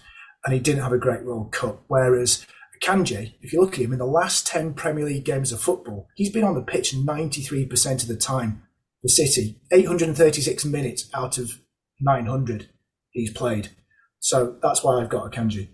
[0.45, 1.83] and he didn't have a great World Cup.
[1.87, 2.45] Whereas
[2.83, 6.07] Kanji, if you look at him in the last 10 Premier League games of football,
[6.15, 8.63] he's been on the pitch 93% of the time
[9.01, 9.59] for City.
[9.71, 11.51] 836 minutes out of
[12.01, 12.69] 900
[13.11, 13.69] he's played.
[14.19, 15.69] So that's why I've got Akanji.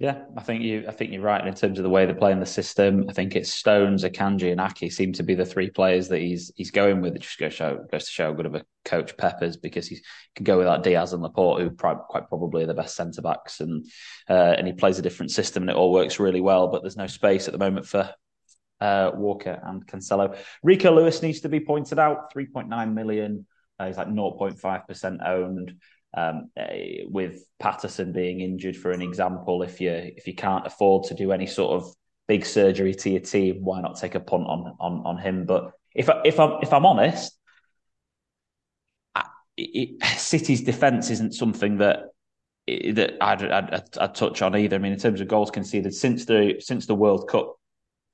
[0.00, 0.84] Yeah, I think you.
[0.86, 3.06] I think you're right in terms of the way they play in the system.
[3.08, 6.52] I think it's Stones, Akanji, and Aké seem to be the three players that he's
[6.54, 7.16] he's going with.
[7.16, 9.98] It just goes show goes to show how good of a coach Peppers because he
[10.36, 13.86] can go without Dias and Laporte, who quite probably are the best centre backs, and
[14.30, 16.68] uh, and he plays a different system and it all works really well.
[16.68, 18.08] But there's no space at the moment for
[18.80, 20.38] uh, Walker and Cancelo.
[20.62, 22.32] Rico Lewis needs to be pointed out.
[22.32, 23.46] Three point nine million.
[23.80, 25.74] Uh, he's like 0.5 percent owned.
[26.16, 31.04] Um, eh, with Patterson being injured, for an example, if you if you can't afford
[31.04, 31.94] to do any sort of
[32.26, 35.44] big surgery to your team, why not take a punt on on on him?
[35.44, 37.36] But if I, if I'm if I'm honest,
[39.14, 39.24] I,
[39.56, 42.06] it, City's defense isn't something that
[42.66, 44.76] that I'd, I'd, I'd touch on either.
[44.76, 47.57] I mean, in terms of goals conceded since the since the World Cup,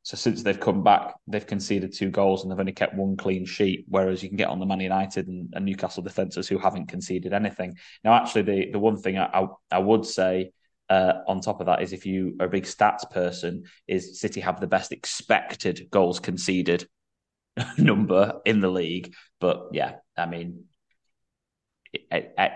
[0.04, 3.46] so since they've come back, they've conceded two goals and they've only kept one clean
[3.46, 3.86] sheet.
[3.88, 7.32] Whereas you can get on the Man United and, and Newcastle defenders who haven't conceded
[7.32, 7.78] anything.
[8.04, 10.52] Now, actually, the the one thing I I, I would say
[10.90, 14.42] uh, on top of that is if you are a big stats person, is City
[14.42, 16.86] have the best expected goals conceded
[17.78, 19.14] number in the league.
[19.40, 20.64] But yeah, I mean,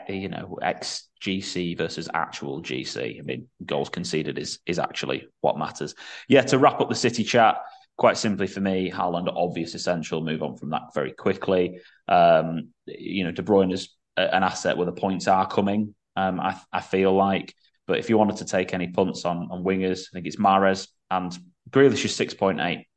[0.08, 3.18] you know, XGC versus actual GC.
[3.18, 5.94] I mean, goals conceded is is actually what matters.
[6.28, 7.58] Yeah, to wrap up the City chat,
[7.96, 10.22] quite simply for me, Haaland, obvious essential.
[10.22, 11.80] Move on from that very quickly.
[12.08, 15.94] Um, you know, De Bruyne is an asset where the points are coming.
[16.16, 17.54] Um, I, I feel like,
[17.86, 20.88] but if you wanted to take any punts on on wingers, I think it's Mahrez
[21.10, 21.36] and
[21.70, 22.87] Grealish is six point eight.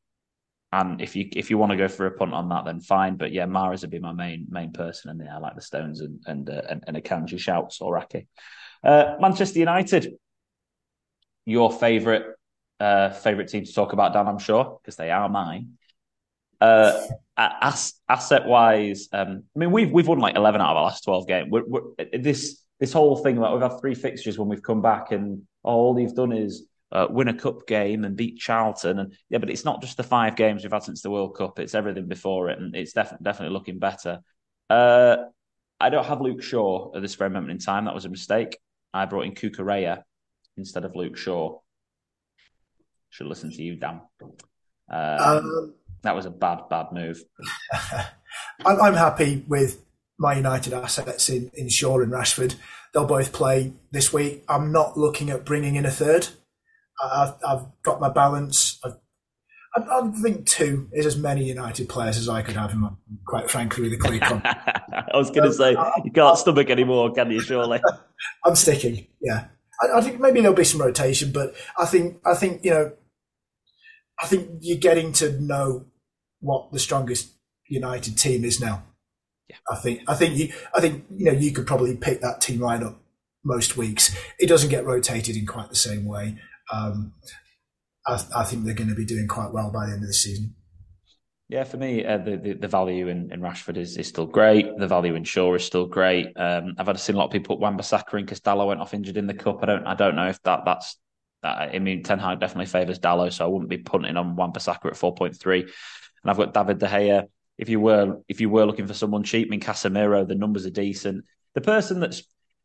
[0.73, 3.17] And if you if you want to go for a punt on that, then fine.
[3.17, 5.33] But yeah, Mahrez would be my main main person in there.
[5.33, 8.27] I like the Stones and and uh, and, and Akanji shouts or Raki.
[8.83, 10.13] Uh, Manchester United,
[11.45, 12.23] your favourite
[12.79, 14.27] uh, favourite team to talk about, Dan?
[14.27, 15.77] I'm sure because they are mine.
[16.61, 17.05] Uh,
[17.37, 21.03] as, asset wise, um, I mean we've we've won like 11 out of our last
[21.03, 21.47] 12 games.
[21.51, 21.81] We're, we're,
[22.13, 25.93] this this whole thing about we've had three fixtures when we've come back and all
[25.93, 28.99] they've done is uh, win a cup game and beat Charlton.
[28.99, 31.59] And yeah, but it's not just the five games we've had since the World Cup;
[31.59, 34.19] it's everything before it, and it's definitely definitely looking better.
[34.69, 35.17] Uh,
[35.79, 37.85] I don't have Luke Shaw at this very moment in time.
[37.85, 38.57] That was a mistake.
[38.93, 40.03] I brought in Cucurella
[40.57, 41.59] instead of Luke Shaw.
[43.09, 44.01] Should listen to you, Dan.
[44.89, 45.73] Um, um,
[46.03, 47.23] that was a bad, bad move.
[48.65, 49.83] I'm happy with
[50.17, 52.55] my United assets in, in Shaw and Rashford.
[52.93, 54.43] They'll both play this week.
[54.47, 56.29] I'm not looking at bringing in a third.
[57.01, 58.79] I've, I've got my balance.
[58.83, 58.95] I've,
[59.75, 62.89] I, I, think two is as many United players as I could have in my,
[63.25, 67.13] quite frankly, with a clear I was going to um, say, you can't stomach anymore,
[67.13, 67.81] can you, surely?
[68.45, 69.45] I'm sticking, yeah.
[69.81, 72.91] I, I, think maybe there'll be some rotation, but I think, I think, you know,
[74.19, 75.85] I think you're getting to know
[76.41, 77.31] what the strongest
[77.67, 78.83] United team is now.
[79.49, 79.55] Yeah.
[79.69, 82.59] I think, I think you, I think, you know, you could probably pick that team
[82.59, 82.97] lineup
[83.43, 84.15] most weeks.
[84.37, 86.37] It doesn't get rotated in quite the same way
[86.71, 87.13] um,
[88.07, 90.13] I, I, think they're going to be doing quite well by the end of the
[90.13, 90.55] season.
[91.49, 94.77] Yeah, for me, uh, the, the, the value in, in Rashford is, is still great.
[94.77, 96.27] The value in Shaw is still great.
[96.37, 99.17] Um, I've had seen a lot of people put Wan-Bissaka in because went off injured
[99.17, 99.61] in the cup.
[99.61, 100.97] I don't I don't know if that that's
[101.43, 104.85] that, I mean Ten Hag definitely favours Dalot, so I wouldn't be punting on Wan-Bissaka
[104.85, 105.63] at four point three.
[105.63, 107.27] And I've got David De Gea.
[107.57, 110.65] If you were if you were looking for someone cheap, I mean Casemiro, the numbers
[110.65, 111.25] are decent.
[111.53, 112.23] The person that's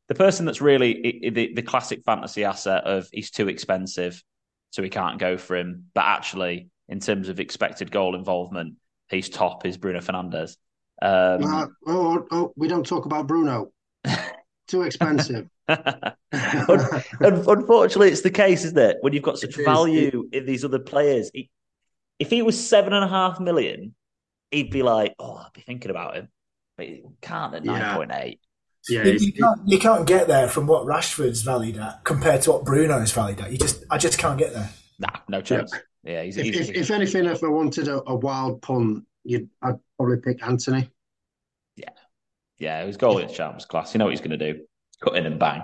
[0.09, 4.23] the person that's really the, the classic fantasy asset of he's too expensive
[4.71, 5.87] so we can't go for him.
[5.95, 8.75] But actually, in terms of expected goal involvement,
[9.09, 10.57] he's top is Bruno Fernandes.
[11.01, 13.73] Um, uh, oh, oh, we don't talk about Bruno.
[14.69, 15.49] Too expensive.
[15.69, 18.99] Unfortunately, it's the case, isn't it?
[19.01, 21.31] When you've got such value in these other players,
[22.19, 23.95] if he was seven and a half million,
[24.51, 26.29] he'd be like, "Oh, I'd be thinking about him,"
[26.77, 28.23] but he can't at nine point yeah.
[28.23, 28.41] eight.
[28.89, 32.53] Yeah, you, you, can't, you can't get there from what Rashford's valued at compared to
[32.53, 33.51] what Bruno's valued at.
[33.51, 34.71] You just, I just can't get there.
[34.99, 35.73] Nah, no chance.
[36.05, 39.05] Yeah, yeah he's, if, he's, if, if, anything, if I wanted a, a wild punt,
[39.25, 40.91] you'd, I'd probably pick Antony.
[41.77, 41.91] Yeah,
[42.59, 43.93] yeah, his goal in champs class.
[43.93, 44.65] You know what he's going to do:
[45.03, 45.63] cut in and bang.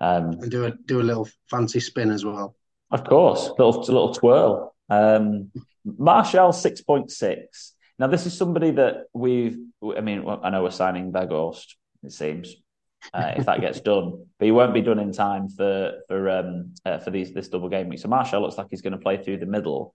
[0.00, 2.54] Um, and do a do a little fancy spin as well.
[2.90, 4.74] Of course, little little twirl.
[4.88, 5.50] Um,
[5.84, 7.74] Martial six point six.
[7.98, 9.58] Now this is somebody that we've.
[9.96, 11.74] I mean, I know we're signing Weghorst
[12.04, 12.56] it seems.
[13.14, 16.74] Uh, if that gets done, but he won't be done in time for for um
[16.84, 18.00] uh, for these this double game week.
[18.00, 19.94] So Martial looks like he's going to play through the middle.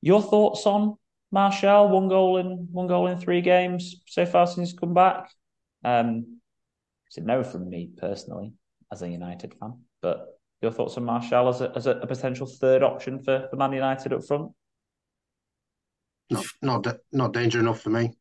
[0.00, 0.96] Your thoughts on
[1.30, 1.88] Martial?
[1.88, 5.30] One goal in one goal in three games so far since he's come back.
[5.84, 6.40] Um,
[7.08, 8.54] it's a no from me personally
[8.90, 9.80] as a United fan.
[10.00, 13.72] But your thoughts on Martial as a as a, potential third option for, for Man
[13.72, 14.52] United up front?
[16.30, 18.14] Not not not danger enough for me.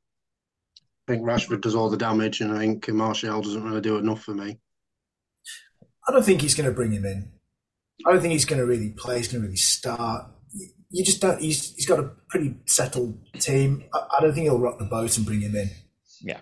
[1.11, 4.23] I think Rashford does all the damage, and I think Martial doesn't really do enough
[4.23, 4.57] for me.
[6.07, 7.29] I don't think he's going to bring him in.
[8.07, 9.17] I don't think he's going to really play.
[9.17, 10.27] He's going to really start.
[10.89, 11.41] You just don't.
[11.41, 13.83] He's he's got a pretty settled team.
[13.93, 15.69] I, I don't think he'll rock the boat and bring him in.
[16.21, 16.39] Yeah.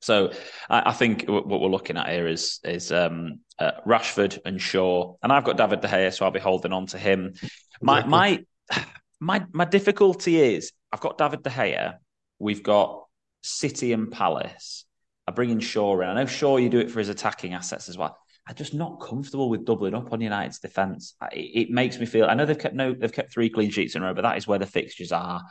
[0.00, 0.32] So
[0.70, 5.16] I, I think what we're looking at here is is um, uh, Rashford and Shaw,
[5.22, 7.34] and I've got David De Gea, so I'll be holding on to him.
[7.82, 8.42] My my
[9.20, 11.96] my my difficulty is I've got David De Gea.
[12.38, 13.05] We've got
[13.46, 14.84] City and Palace.
[15.26, 16.08] I bring in Shaw in.
[16.08, 18.16] I know Shaw, you do it for his attacking assets as well.
[18.48, 21.14] I'm just not comfortable with doubling up on United's defence.
[21.32, 22.26] It, it, makes me feel.
[22.26, 24.36] I know they've kept no, they've kept three clean sheets in a row, but that
[24.36, 25.42] is where the fixtures are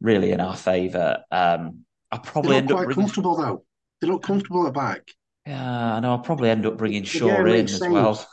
[0.00, 1.24] really in our favour.
[1.32, 3.64] Um, I probably end quite up comfortable though.
[4.00, 5.10] They look comfortable at back.
[5.46, 6.12] Yeah, I know.
[6.12, 8.24] I'll probably end up bringing Shaw in as well.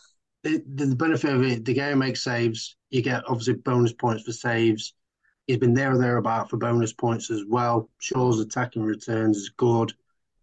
[0.44, 2.78] The, the benefit of it, the game makes saves.
[2.90, 4.94] You get obviously bonus points for saves.
[5.48, 7.90] He's been there or thereabout for bonus points as well.
[8.00, 9.94] Shaw's attacking returns is good.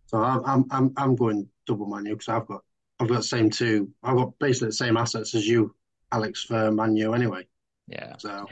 [0.07, 2.63] So I'm I'm I'm, I'm going double Manu because I've got
[3.01, 3.91] I've got the same two.
[4.03, 5.75] I've got basically the same assets as you,
[6.11, 7.47] Alex, for Manu anyway.
[7.87, 8.17] Yeah.
[8.19, 8.47] So.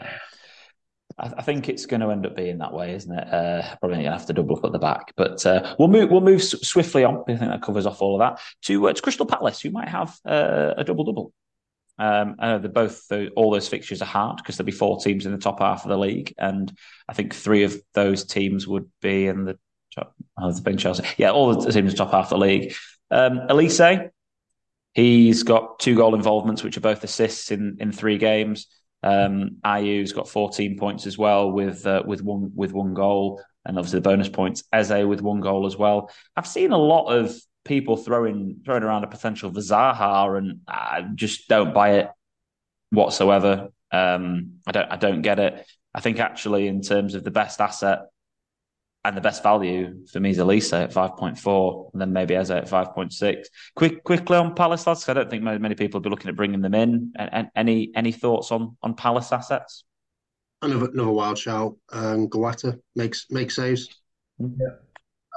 [1.19, 3.33] I, think it's going to end up being that way, isn't it?
[3.33, 6.11] Uh, probably going to have to double up at the back, but uh, we'll move.
[6.11, 7.23] We'll move swiftly on.
[7.23, 9.89] I think that covers off all of that to, uh, to Crystal Palace, who might
[9.89, 11.33] have uh, a double double.
[11.99, 15.33] Um, they're both the, all those fixtures are hard because there'll be four teams in
[15.33, 16.73] the top half of the league, and
[17.09, 19.59] I think three of those teams would be in the
[19.95, 20.15] top.
[20.39, 22.75] Oh, the Chelsea, yeah, all the teams in the top half of the league.
[23.11, 24.11] Um, Olise,
[24.93, 28.67] he's got two goal involvements, which are both assists in in three games.
[29.03, 33.79] Um, Ayew's got 14 points as well with uh, with one with one goal, and
[33.79, 34.65] obviously the bonus points.
[34.73, 36.11] Eze with one goal as well.
[36.37, 37.35] I've seen a lot of
[37.67, 42.11] people throwing throwing around a potential for Zaha, and I just don't buy it
[42.91, 43.69] whatsoever.
[43.93, 45.67] Um, I don't I don't get it.
[45.95, 48.01] I think actually in terms of the best asset
[49.07, 52.69] and the best value for me is Olise at 5.4, and then maybe Eze at
[52.69, 53.47] 5.6.
[53.77, 55.09] Quick, quickly on Palace, lads.
[55.09, 57.13] I don't think many people will be looking at bringing them in.
[57.17, 59.85] And, any any thoughts on on Palace assets?
[60.61, 61.77] Another another wild shout.
[61.93, 62.29] Um,
[62.97, 63.89] makes makes saves.
[64.39, 64.75] Yeah,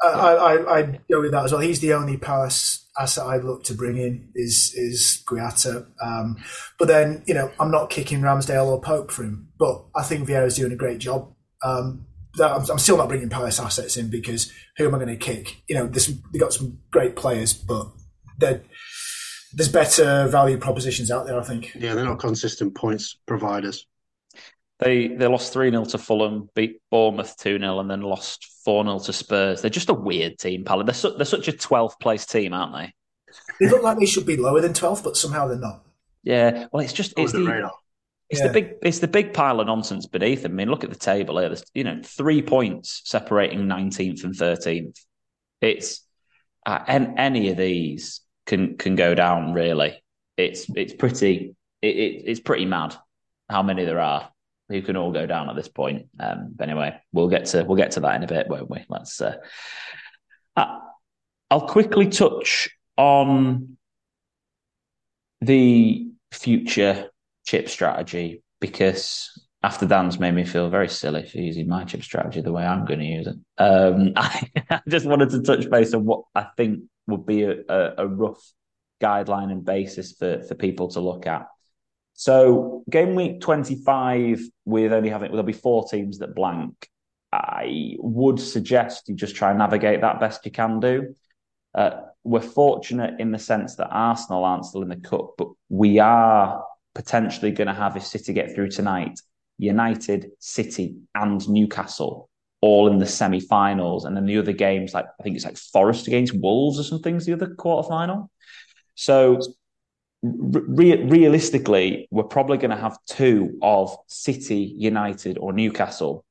[0.04, 1.62] I, I I go with that as well.
[1.62, 5.86] He's the only Palace asset I'd look to bring in is is Guaita.
[6.02, 6.38] Um,
[6.78, 10.28] but then you know I'm not kicking Ramsdale or Pope for him, but I think
[10.28, 11.34] Vieira's doing a great job.
[11.64, 12.06] Um,
[12.42, 15.64] I'm, I'm still not bringing Palace assets in because who am I going to kick?
[15.68, 17.88] You know, they've got some great players, but
[18.38, 21.40] there's better value propositions out there.
[21.40, 21.74] I think.
[21.76, 23.86] Yeah, they're not consistent points providers.
[24.80, 28.84] They they lost three 0 to Fulham, beat Bournemouth two 0 and then lost four
[28.84, 29.62] 0 to Spurs.
[29.62, 30.84] They're just a weird team, Pal.
[30.84, 32.94] They're su- they're such a twelfth place team, aren't they?
[33.60, 35.84] They look like they should be lower than twelfth, but somehow they're not.
[36.24, 37.70] Yeah, well, it's just it's the, the
[38.30, 38.48] it's yeah.
[38.48, 40.54] the big it's the big pile of nonsense beneath them.
[40.54, 41.50] I mean, look at the table here.
[41.50, 44.98] There's you know three points separating nineteenth and thirteenth.
[45.60, 46.06] It's
[46.66, 49.52] uh, and any of these can can go down.
[49.52, 50.02] Really,
[50.38, 52.96] it's it's pretty it, it, it's pretty mad
[53.50, 54.30] how many there are
[54.70, 56.08] who can all go down at this point.
[56.20, 58.86] Um, but anyway, we'll get to we'll get to that in a bit, won't we?
[58.90, 59.20] Let's.
[59.22, 59.38] Uh,
[61.52, 63.78] I'll quickly touch on
[65.42, 67.10] the future
[67.46, 72.42] chip strategy because after Dan's made me feel very silly for using my chip strategy
[72.42, 73.36] the way I'm going to use it.
[73.58, 77.58] Um, I, I, just wanted to touch base on what I think would be a,
[77.68, 78.42] a, a rough
[79.02, 81.48] guideline and basis for, for people to look at.
[82.20, 86.90] So, game week 25, with only having, there'll be four teams that blank.
[87.32, 91.16] I would suggest you just try and navigate that best you can do.
[91.74, 91.92] Uh,
[92.26, 96.62] we're fortunate in the sense that Arsenal aren't still in the cup, but we are
[96.94, 99.18] potentially going to have if City get through tonight,
[99.58, 105.24] United, City, and Newcastle all in the semi-finals, and then the other games like I
[105.24, 108.30] think it's like Forest against Wolves or something's the other quarter-final.
[108.96, 109.40] So
[110.22, 116.26] re- realistically, we're probably going to have two of City, United, or Newcastle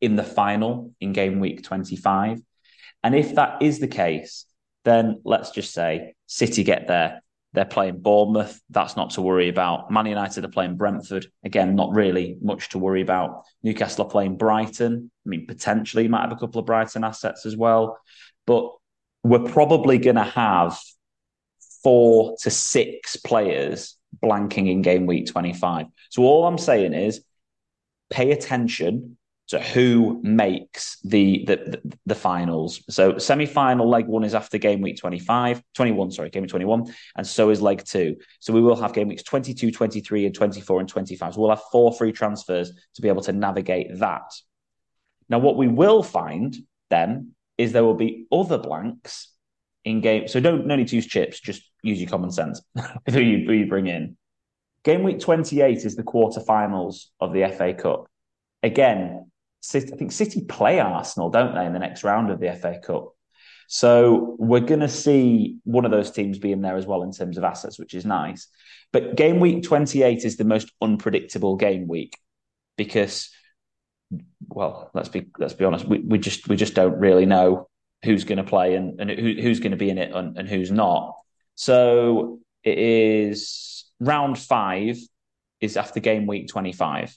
[0.00, 2.40] in the final in game week 25.
[3.04, 4.46] And if that is the case,
[4.84, 8.60] then let's just say City get there, they're playing Bournemouth.
[8.70, 9.90] That's not to worry about.
[9.90, 11.26] Man United are playing Brentford.
[11.44, 13.44] Again, not really much to worry about.
[13.62, 15.10] Newcastle are playing Brighton.
[15.26, 17.98] I mean, potentially might have a couple of Brighton assets as well.
[18.46, 18.70] But
[19.22, 20.80] we're probably going to have
[21.82, 25.86] four to six players blanking in game week 25.
[26.10, 27.24] So all I'm saying is
[28.10, 29.16] pay attention
[29.48, 32.82] to who makes the, the the, finals.
[32.88, 37.26] So semi-final leg one is after game week 25, 21, sorry, game week 21, and
[37.26, 38.16] so is leg two.
[38.40, 41.34] So we will have game weeks 22, 23, and 24 and 25.
[41.34, 44.32] So we'll have four free transfers to be able to navigate that.
[45.28, 46.56] Now, what we will find
[46.88, 49.28] then is there will be other blanks
[49.84, 50.28] in game.
[50.28, 52.60] So don't no need to use chips, just use your common sense
[53.10, 54.16] who you, who you bring in.
[54.84, 58.06] Game week 28 is the quarterfinals of the FA Cup.
[58.62, 59.30] Again,
[59.74, 63.12] I think City play Arsenal, don't they, in the next round of the FA Cup?
[63.68, 67.12] So we're going to see one of those teams be in there as well in
[67.12, 68.48] terms of assets, which is nice.
[68.92, 72.18] But game week 28 is the most unpredictable game week
[72.76, 73.30] because,
[74.48, 77.68] well, let's be let's be honest, we, we just we just don't really know
[78.04, 80.48] who's going to play and, and who, who's going to be in it and, and
[80.48, 81.16] who's not.
[81.62, 84.98] So it is round five
[85.60, 87.16] is after game week 25.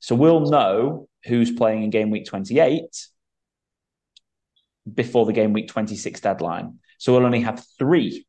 [0.00, 2.82] So we'll know who's playing in game week 28
[4.92, 6.80] before the game week 26 deadline.
[6.98, 8.26] So we'll only have three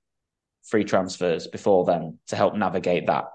[0.61, 3.25] free transfers before then to help navigate that.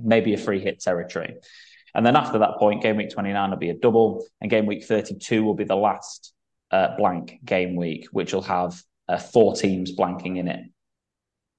[0.00, 1.36] Maybe a free hit territory.
[1.94, 4.84] And then after that point, game week 29 will be a double, and game week
[4.84, 6.32] 32 will be the last
[6.72, 10.60] uh, blank game week, which will have uh, four teams blanking in it.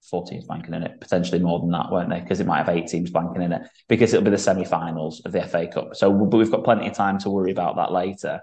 [0.10, 2.20] Four teams blanking in it, potentially more than that, won't they?
[2.20, 5.32] Because it might have eight teams blanking in it, because it'll be the semi-finals of
[5.32, 5.96] the FA Cup.
[5.96, 8.42] So, but we've got plenty of time to worry about that later.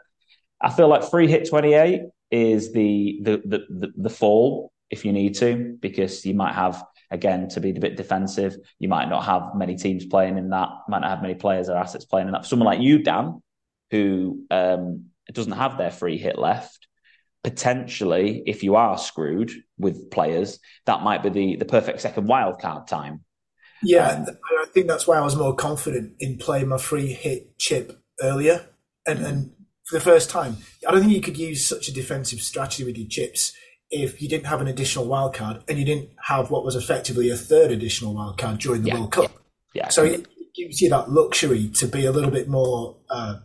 [0.60, 5.04] I feel like free hit twenty eight is the the the the, the fall if
[5.04, 8.56] you need to, because you might have again to be a bit defensive.
[8.78, 10.68] You might not have many teams playing in that.
[10.88, 12.42] Might not have many players or assets playing in that.
[12.42, 13.42] For someone like you, Dan,
[13.90, 16.87] who um, doesn't have their free hit left,
[17.42, 22.86] potentially, if you are screwed with players, that might be the, the perfect second wildcard
[22.86, 23.24] time.
[23.82, 24.24] Yeah,
[24.60, 28.66] I think that's why I was more confident in playing my free hit chip earlier.
[29.06, 29.52] And, and
[29.84, 32.98] for the first time, I don't think you could use such a defensive strategy with
[32.98, 33.52] your chips
[33.90, 37.30] if you didn't have an additional wild card and you didn't have what was effectively
[37.30, 39.32] a third additional wild card during the Yeah, World Cup.
[39.74, 39.88] Yeah.
[39.88, 43.38] So it gives you that luxury to be a little bit more uh,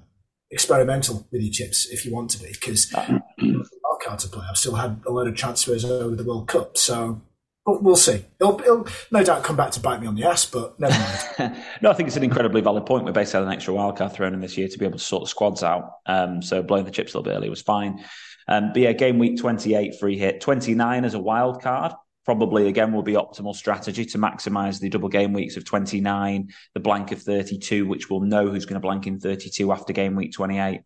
[0.51, 3.21] experimental with your chips if you want to be, because wild
[4.03, 4.45] card to play.
[4.49, 7.21] I've still had a load of transfers over the World Cup, so
[7.65, 8.25] but we'll see.
[8.39, 11.55] It'll, it'll no doubt come back to bite me on the ass, but never mind.
[11.81, 13.05] no, I think it's an incredibly valid point.
[13.05, 15.23] We're basically had an extra wildcard thrown in this year to be able to sort
[15.23, 15.91] the squads out.
[16.05, 18.03] Um, so blowing the chips a little bit early was fine.
[18.49, 21.93] Um, but yeah, game week 28 free hit, 29 as a wild card.
[22.25, 26.79] Probably again will be optimal strategy to maximise the double game weeks of 29, the
[26.79, 30.33] blank of 32, which we'll know who's going to blank in 32 after game week
[30.33, 30.81] 28.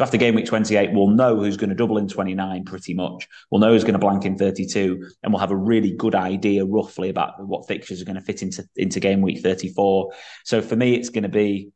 [0.00, 3.28] So after game week 28, we'll know who's going to double in 29 pretty much.
[3.50, 6.64] We'll know who's going to blank in 32, and we'll have a really good idea
[6.64, 10.10] roughly about what fixtures are going to fit into, into game week 34.
[10.46, 11.72] So for me, it's going to be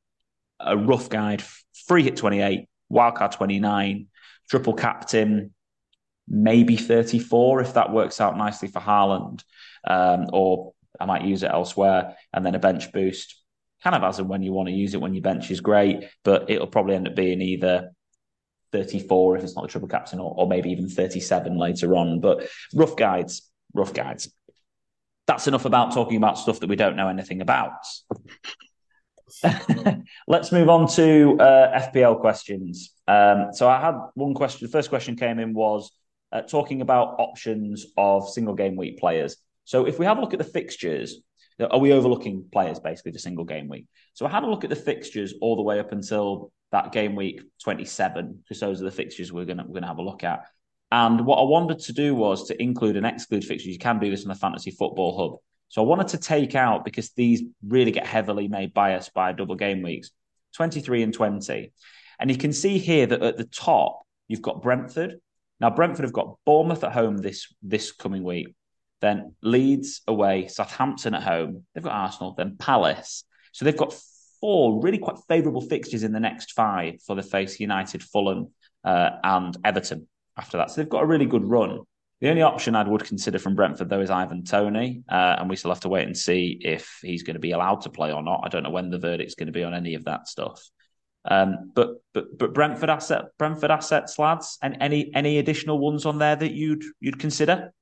[0.59, 1.45] a rough guide
[1.87, 4.07] free hit 28, wildcard 29,
[4.49, 5.53] triple captain,
[6.27, 9.45] maybe 34 if that works out nicely for Haaland,
[9.87, 13.39] um, or I might use it elsewhere, and then a bench boost.
[13.83, 16.09] Kind of as and when you want to use it when your bench is great,
[16.23, 17.91] but it'll probably end up being either
[18.75, 22.21] 34 if it's not the triple captain, or, or maybe even 37 later on.
[22.21, 24.31] But rough guides, rough guides.
[25.27, 27.73] That's enough about talking about stuff that we don't know anything about.
[30.29, 32.93] Let's move on to uh, FPL questions.
[33.07, 34.67] Um, so I had one question.
[34.67, 35.93] The first question came in was
[36.33, 39.37] uh, talking about options of single game week players.
[39.65, 41.21] So if we have a look at the fixtures,
[41.61, 43.87] are we overlooking players basically to single game week?
[44.15, 47.15] So I had a look at the fixtures all the way up until that game
[47.15, 50.47] week 27, because those are the fixtures we're gonna we're gonna have a look at.
[50.91, 53.73] And what I wanted to do was to include and exclude fixtures.
[53.73, 55.41] You can do this in the Fantasy Football Hub.
[55.69, 59.57] So I wanted to take out because these really get heavily made biased by double
[59.57, 60.11] game weeks,
[60.55, 61.73] 23 and 20.
[62.21, 65.17] And you can see here that at the top, you've got Brentford.
[65.61, 68.55] Now, Brentford have got Bournemouth at home this, this coming week,
[69.05, 71.65] then Leeds away, Southampton at home.
[71.75, 73.25] They've got Arsenal, then Palace.
[73.53, 73.95] So they've got
[74.41, 78.51] four really quite favourable fixtures in the next five for the face United, Fulham,
[78.85, 80.71] uh, and Everton after that.
[80.71, 81.81] So they've got a really good run.
[82.21, 85.57] The only option I would consider from Brentford, though, is Ivan Toney, uh, and we
[85.57, 88.23] still have to wait and see if he's going to be allowed to play or
[88.23, 88.43] not.
[88.45, 90.63] I don't know when the verdict's going to be on any of that stuff.
[91.27, 96.19] Um, but but but Brentford asset Brentford assets, lads, and any any additional ones on
[96.19, 97.73] there that you'd you'd consider?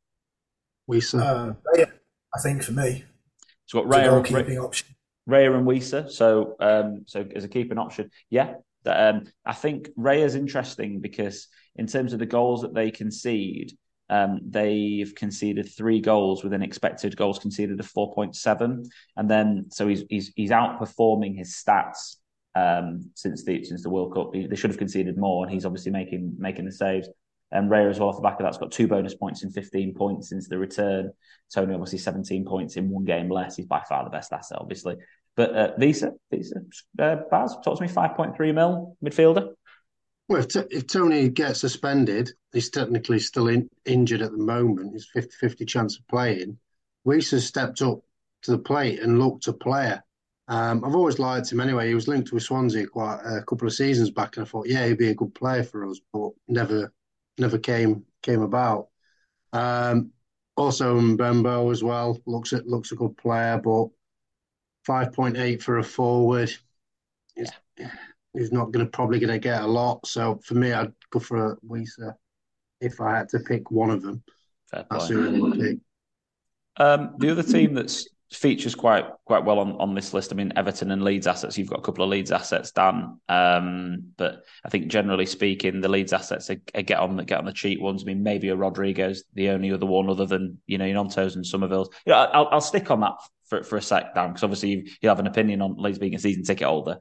[0.92, 1.20] Wissa.
[1.20, 1.90] Uh, Raya,
[2.34, 3.04] I think for me,
[3.66, 4.86] So got it's a Raya, option.
[5.28, 6.10] Raya and Wissa.
[6.10, 8.54] So um, so as a keeping option, yeah.
[8.84, 13.72] Um, I think Raya's interesting because in terms of the goals that they concede,
[14.10, 18.84] um, they've conceded three goals with an expected goals conceded of four point seven,
[19.16, 22.16] and then so he's he's he's outperforming his stats
[22.56, 24.32] um, since the since the World Cup.
[24.32, 27.08] They should have conceded more, and he's obviously making making the saves.
[27.52, 29.94] And Raya as well off the back of that's got two bonus points and 15
[29.94, 31.12] points since the return.
[31.54, 33.56] Toney obviously 17 points in one game less.
[33.56, 34.96] He's by far the best asset, obviously.
[35.36, 36.64] But uh, Wissa, Wissa,
[36.98, 39.52] uh, Baz, talk to me 5.3 mil midfielder.
[40.28, 44.92] Well, if, t- if Toney gets suspended, he's technically still in- injured at the moment.
[44.92, 46.58] He's 50 50 chance of playing.
[47.04, 48.00] Weiss stepped up
[48.42, 50.02] to the plate and looked a player.
[50.48, 51.88] Um, I've always liked him anyway.
[51.88, 54.86] He was linked with Swansea quite a couple of seasons back, and I thought, yeah,
[54.86, 56.92] he'd be a good player for us, but never,
[57.38, 58.88] never came came about.
[59.52, 60.12] Um,
[60.56, 63.88] also, Mbeumo as well looks at looks a good player, but
[64.84, 66.52] five point eight for a forward.
[67.34, 67.50] He's,
[68.34, 70.06] he's not going to probably going to get a lot.
[70.06, 72.14] So for me, I'd go for a Wissa
[72.80, 74.22] if I had to pick one of them.
[74.70, 75.20] Fair That's point.
[75.20, 75.78] who I would pick.
[76.76, 80.32] Um, the other team that's features quite quite well on, on this list.
[80.32, 81.58] I mean, Everton and Leeds assets.
[81.58, 83.20] You've got a couple of Leeds assets, Dan.
[83.28, 87.38] Um, but I think generally speaking, the Leeds assets are, are get on the get
[87.38, 88.02] on the cheap ones.
[88.02, 91.46] I mean, maybe a Rodrigo's the only other one other than you know Gnontos and
[91.46, 91.90] Summerville's.
[92.06, 93.14] You know, I'll, I'll stick on that
[93.48, 96.18] for for a sec, Dan, because obviously you, have an opinion on Leeds being a
[96.18, 96.98] season ticket holder.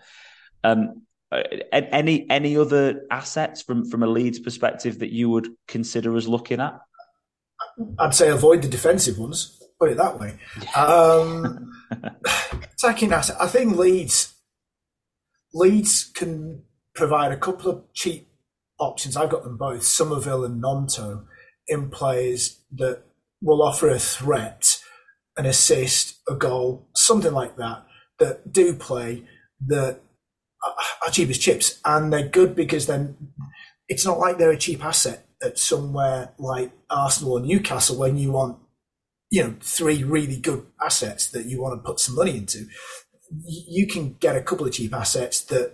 [0.63, 6.15] Um, uh, any any other assets from from a Leeds perspective that you would consider
[6.17, 6.79] us looking at?
[7.99, 9.60] I'd say avoid the defensive ones.
[9.81, 10.35] Put it that way.
[10.75, 11.73] Um,
[12.61, 13.37] attacking asset.
[13.39, 14.35] I think Leeds
[15.55, 16.61] Leeds can
[16.93, 18.29] provide a couple of cheap
[18.79, 19.17] options.
[19.17, 21.23] I've got them both, Summerville and Gnonto,
[21.67, 23.01] in players that
[23.41, 24.79] will offer a threat,
[25.35, 27.83] an assist, a goal, something like that,
[28.19, 29.23] that do play
[29.65, 29.99] that
[31.03, 31.79] are cheap as chips.
[31.85, 33.17] And they're good because then
[33.87, 38.31] it's not like they're a cheap asset at somewhere like Arsenal or Newcastle when you
[38.31, 38.59] want
[39.31, 42.67] you know, three really good assets that you want to put some money into,
[43.45, 45.73] you can get a couple of cheap assets that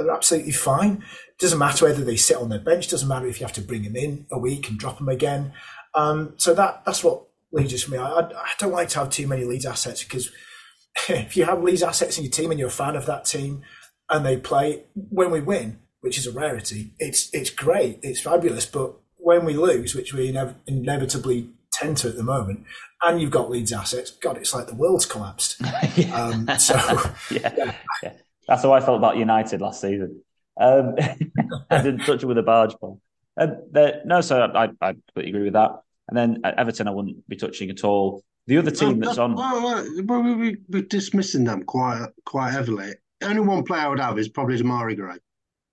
[0.00, 1.04] are absolutely fine.
[1.38, 2.88] Doesn't matter whether they sit on their bench.
[2.88, 5.52] Doesn't matter if you have to bring them in a week and drop them again.
[5.94, 7.98] Um, so that that's what Leeds for me.
[7.98, 10.30] I, I, don't like to have too many Leeds assets because
[11.08, 13.62] if you have Leeds assets in your team and you're a fan of that team
[14.08, 18.66] and they play when we win, which is a rarity, it's it's great, it's fabulous.
[18.66, 22.64] But when we lose, which we inev- inevitably tend to at the moment,
[23.02, 25.60] and you've got Leeds assets, God, it's like the world's collapsed.
[25.96, 26.14] yeah.
[26.14, 26.74] Um, so
[27.30, 27.54] yeah.
[27.56, 27.74] yeah.
[28.02, 28.12] yeah,
[28.46, 30.22] that's how I felt about United last season.
[30.60, 30.96] Um,
[31.70, 33.00] I didn't touch it with a barge pole.
[33.36, 33.56] Um,
[34.04, 35.70] no, so I, I completely agree with that.
[36.08, 38.24] And then at Everton, I wouldn't be touching at all.
[38.46, 39.36] The other team that's on.
[39.36, 42.94] Well, well, we, we're dismissing them quite quite heavily.
[43.22, 45.16] Only one player I would have is probably Demarai Gray.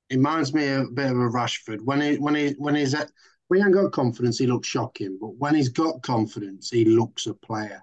[0.09, 1.81] It reminds me a bit of a Rashford.
[1.81, 3.09] When he when he when he's at
[3.47, 5.17] when he ain't got confidence, he looks shocking.
[5.19, 7.81] But when he's got confidence, he looks a player.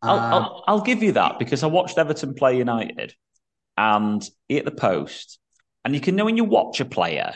[0.00, 3.14] I'll, um, I'll, I'll give you that because I watched Everton play United,
[3.76, 5.38] and he hit the post,
[5.84, 7.34] and you can know when you watch a player,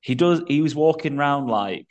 [0.00, 0.42] he does.
[0.46, 1.86] He was walking around like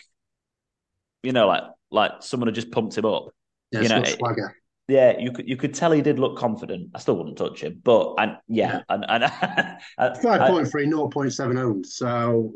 [1.23, 3.29] you know, like like someone had just pumped him up.
[3.71, 4.55] Yeah, you know, swagger.
[4.91, 6.89] Yeah, you could you could tell he did look confident.
[6.93, 8.81] I still wouldn't touch him, but and yeah, yeah.
[8.89, 11.85] and, and five point three, zero point seven owned.
[11.85, 12.53] So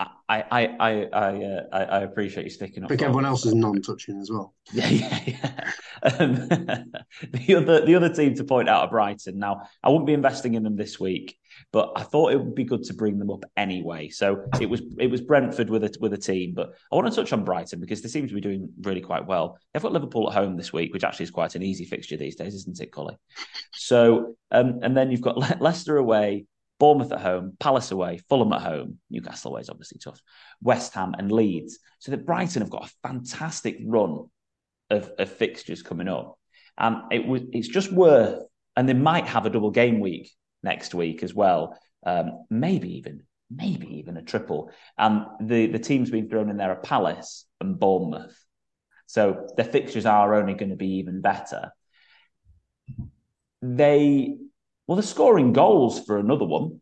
[0.00, 2.88] I I I I, uh, I, I appreciate you sticking up.
[2.88, 4.52] I think everyone else is non-touching as well.
[4.72, 5.72] Yeah, yeah, yeah.
[6.02, 6.48] Um,
[7.32, 9.38] the other the other team to point out are Brighton.
[9.38, 11.38] Now, I wouldn't be investing in them this week,
[11.72, 14.08] but I thought it would be good to bring them up anyway.
[14.08, 17.14] So it was it was Brentford with a with a team, but I want to
[17.14, 19.58] touch on Brighton because they seem to be doing really quite well.
[19.72, 22.36] They've got Liverpool at home this week, which actually is quite an easy fixture these
[22.36, 23.16] days, isn't it, Cully?
[23.72, 26.46] So um, and then you've got Le- Leicester away,
[26.78, 30.20] Bournemouth at home, Palace away, Fulham at home, Newcastle away is obviously tough,
[30.62, 31.78] West Ham and Leeds.
[31.98, 34.26] So that Brighton have got a fantastic run
[34.90, 36.38] of, of fixtures coming up.
[36.78, 38.42] And it was it's just worth,
[38.76, 40.30] and they might have a double game week
[40.62, 41.78] next week as well.
[42.04, 44.70] Um, maybe even, maybe even a triple.
[44.96, 48.36] And the, the teams being thrown in there are Palace and Bournemouth.
[49.06, 51.72] So their fixtures are only going to be even better.
[53.62, 54.36] They
[54.86, 56.80] well, they're scoring goals for another one.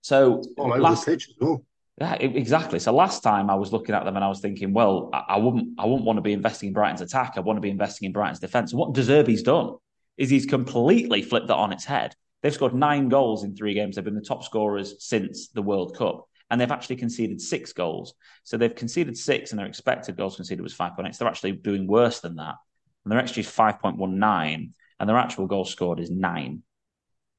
[0.00, 1.64] So over last, the pitch as well.
[2.00, 2.78] Yeah, exactly.
[2.78, 5.38] So last time I was looking at them and I was thinking, well, I, I
[5.38, 7.34] wouldn't, I wouldn't want to be investing in Brighton's attack.
[7.36, 8.72] I want to be investing in Brighton's defence.
[8.72, 9.74] And what De Zerbi's done
[10.16, 12.14] is he's completely flipped that on its head.
[12.42, 13.96] They've scored nine goals in three games.
[13.96, 18.14] They've been the top scorers since the World Cup, and they've actually conceded six goals.
[18.44, 21.14] So they've conceded six, and their expected goals conceded was five point eight.
[21.14, 22.54] So they're actually doing worse than that.
[23.04, 26.62] And their XG is five point one nine, and their actual goals scored is nine.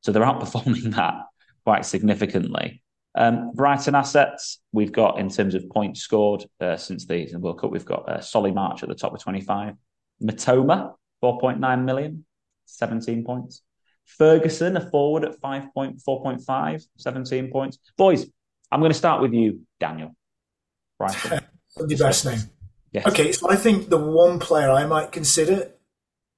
[0.01, 1.15] So they're outperforming that
[1.63, 2.81] quite significantly.
[3.15, 7.71] Um, Brighton assets we've got in terms of points scored uh, since the World Cup.
[7.71, 9.75] We've got uh, Solly March at the top of 25.
[10.21, 10.93] Mitoma
[11.23, 12.25] 4.9 million,
[12.65, 13.61] 17 points.
[14.18, 17.80] Ferguson, a forward at 5.4.5, 17 points.
[17.97, 18.26] Boys,
[18.72, 20.16] I'm going to start with you, Daniel.
[20.97, 21.41] Brighton.
[21.78, 22.39] the best name.
[22.91, 23.07] Yes.
[23.07, 25.72] Okay, so I think the one player I might consider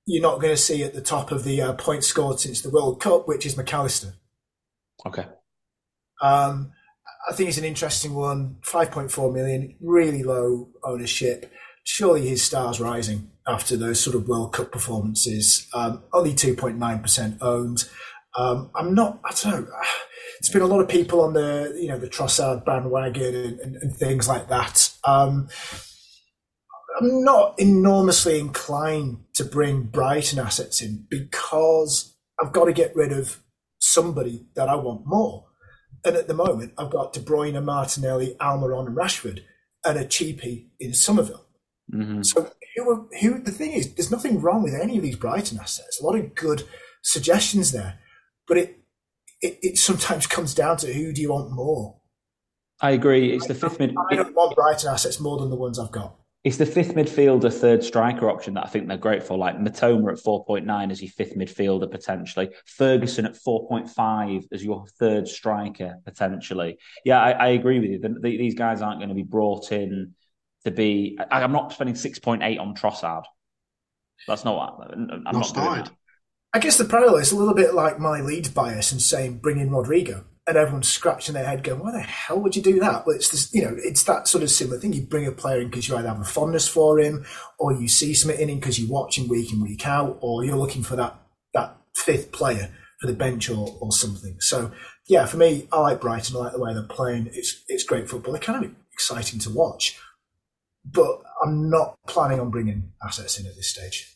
[0.06, 2.70] you're not going to see at the top of the uh, points scored since the
[2.70, 4.14] World Cup, which is Mac Allister.
[5.06, 5.26] Okay.
[6.22, 6.74] Um,
[7.30, 8.58] I think it's an interesting one.
[8.64, 11.52] 5.4 million, really low ownership.
[11.84, 15.68] Surely his star's rising after those sort of World Cup performances.
[15.74, 17.90] Um, only 2.9% owned.
[18.38, 19.76] Um, I'm not, I don't know.
[20.40, 23.76] It's been a lot of people on the, you know, the Trossard bandwagon and, and,
[23.76, 24.92] and things like that.
[25.04, 25.50] Um,
[27.00, 33.12] I'm not enormously inclined to bring Brighton assets in because I've got to get rid
[33.12, 33.42] of
[33.80, 35.46] somebody that I want more.
[36.04, 39.42] And at the moment, I've got De Bruyne, Martinelli, Almiron, and Rashford,
[39.86, 41.46] and a cheapie in Summerville.
[41.94, 42.24] Mm-hmm.
[42.24, 43.40] So who, who?
[43.40, 46.00] The thing is, there's nothing wrong with any of these Brighton assets.
[46.00, 46.64] A lot of good
[47.02, 48.00] suggestions there,
[48.48, 48.80] but it
[49.42, 51.98] it, it sometimes comes down to who do you want more.
[52.82, 53.34] I agree.
[53.34, 53.96] It's the fifth mid.
[54.12, 56.16] I don't want Brighton assets more than the ones I've got.
[56.44, 59.38] It's the fifth midfielder, third striker option that I think they're great for.
[59.38, 62.50] Like Mitoma at 4.9 as your fifth midfielder potentially.
[62.66, 66.80] Ferguson at 4.5 as your third striker potentially.
[67.06, 68.00] Yeah, I, I agree with you.
[68.00, 70.16] The, the, these guys aren't going to be brought in
[70.66, 71.18] to be.
[71.32, 73.24] I, am not spending 6.8 on Trossard.
[74.28, 75.92] That's not what I'm not, not started.
[76.54, 79.60] I guess the parallel is a little bit like my lead bias and saying bring
[79.60, 83.06] in Rodrigo and everyone's scratching their head going, why the hell would you do that?
[83.06, 84.92] But it's this, you know, it's that sort of similar thing.
[84.92, 87.26] You bring a player in because you either have a fondness for him
[87.58, 90.44] or you see something in him because you watch him week in, week out, or
[90.44, 91.16] you're looking for that,
[91.54, 94.36] that fifth player for the bench or, or something.
[94.42, 94.72] So
[95.08, 96.36] yeah, for me, I like Brighton.
[96.36, 97.30] I like the way they're playing.
[97.34, 98.34] It's, it's great football.
[98.34, 99.98] They're kind of exciting to watch.
[100.84, 104.16] But I'm not planning on bringing assets in at this stage.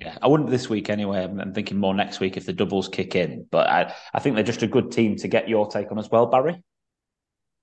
[0.00, 1.24] Yeah, I wouldn't this week anyway.
[1.24, 3.46] I'm thinking more next week if the doubles kick in.
[3.50, 6.10] But I, I think they're just a good team to get your take on as
[6.10, 6.62] well, Barry.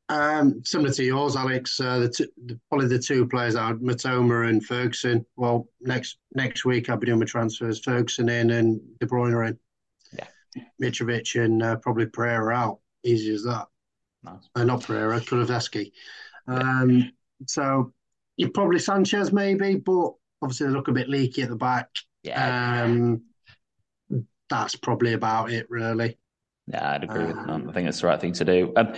[0.09, 1.79] Um, similar to yours, Alex.
[1.79, 5.25] Uh, the, two, the probably the two players are Mitoma and Ferguson.
[5.35, 7.83] Well, next next week I'll be doing my transfers.
[7.83, 9.59] Ferguson in and De Bruyne in.
[10.13, 12.79] Yeah, Mitrovic and uh, probably Pereira out.
[13.03, 13.67] Easy as that.
[14.23, 14.49] Nice.
[14.55, 15.91] Uh, not Pereira, Kulusevski.
[16.47, 17.11] Um,
[17.45, 17.93] so
[18.37, 21.89] you probably Sanchez maybe, but obviously they look a bit leaky at the back.
[22.23, 22.83] Yeah.
[22.83, 23.23] Um,
[24.49, 26.17] that's probably about it, really.
[26.67, 27.49] Yeah, I'd agree with that.
[27.49, 28.73] I think it's the right thing to do.
[28.75, 28.93] Um,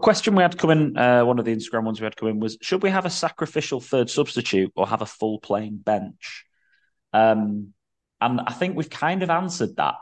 [0.00, 2.40] question we had come in, uh, one of the Instagram ones we had come in
[2.40, 6.44] was: Should we have a sacrificial third substitute or have a full playing bench?
[7.12, 7.72] Um,
[8.20, 9.94] and I think we've kind of answered that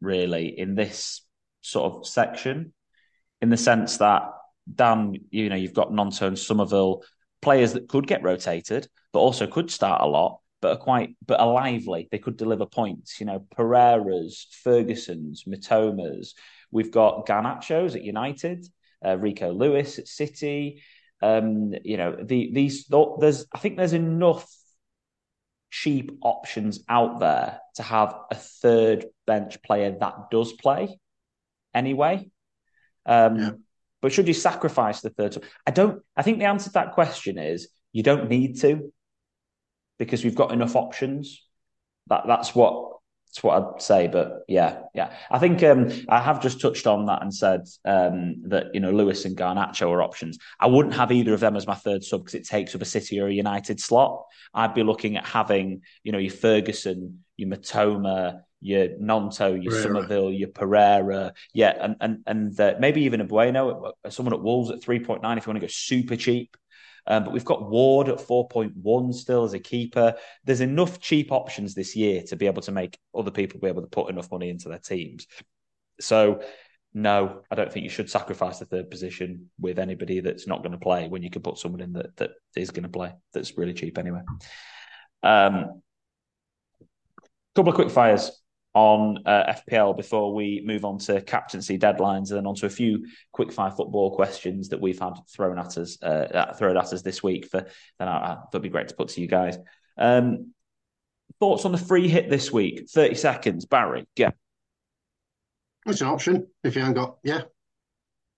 [0.00, 1.22] really in this
[1.62, 2.72] sort of section,
[3.40, 4.30] in the sense that
[4.72, 7.02] Dan, you know, you've got Gnonto and Summerville,
[7.42, 11.40] players that could get rotated, but also could start a lot but are quite but
[11.40, 12.08] are lively.
[12.10, 13.20] They could deliver points.
[13.20, 16.30] You know, Pereira's, Ferguson's, Mitomas.
[16.70, 18.64] We've got Garnacho's at United,
[19.04, 20.82] uh, Rico Lewis at City.
[21.20, 22.86] Um, you know, the these
[23.20, 24.48] there's I think there's enough
[25.70, 30.98] cheap options out there to have a third bench player that does play
[31.74, 32.30] anyway.
[33.04, 33.50] Um, yeah.
[34.02, 35.42] But should you sacrifice the third?
[35.66, 36.02] I don't.
[36.16, 38.92] I think the answer to that question is you don't need to
[39.98, 41.40] because we've got enough options.
[42.08, 42.98] That that's what
[43.32, 44.08] that's what I'd say.
[44.08, 48.42] But yeah, yeah, I think um, I have just touched on that and said um,
[48.48, 50.36] that you know Lewis and Garnacho are options.
[50.58, 52.84] I wouldn't have either of them as my third sub because it takes up a
[52.84, 54.24] City or a United slot.
[54.52, 59.82] I'd be looking at having you know your Ferguson, your Mitoma, your Gnonto, your Pereira.
[59.82, 64.70] Summerville, your Pereira, yeah, and and and uh, maybe even a Bueno, someone at Wolves
[64.70, 66.56] at three point nine if you want to go super cheap.
[67.04, 70.14] Um, but we've got Ward at 4.1 still as a keeper.
[70.44, 73.82] There's enough cheap options this year to be able to make other people be able
[73.82, 75.26] to put enough money into their teams.
[76.00, 76.42] So,
[76.94, 80.72] no, I don't think you should sacrifice the third position with anybody that's not going
[80.72, 83.58] to play when you can put someone in that, that is going to play that's
[83.58, 84.20] really cheap anyway.
[85.24, 85.82] Um,
[87.54, 88.41] couple of quick fires
[88.74, 93.06] on uh, FPL before we move on to captaincy deadlines and then onto a few
[93.32, 97.22] quick fire football questions that we've had thrown at us uh, thrown at us this
[97.22, 97.46] week.
[97.46, 97.66] For
[97.98, 99.58] then I, I that'd be great to put to you guys.
[99.98, 100.54] Um,
[101.38, 102.88] thoughts on the free hit this week?
[102.88, 104.06] Thirty seconds, Barry.
[104.16, 104.30] Yeah,
[105.86, 107.18] it's an option if you haven't got.
[107.22, 107.42] Yeah,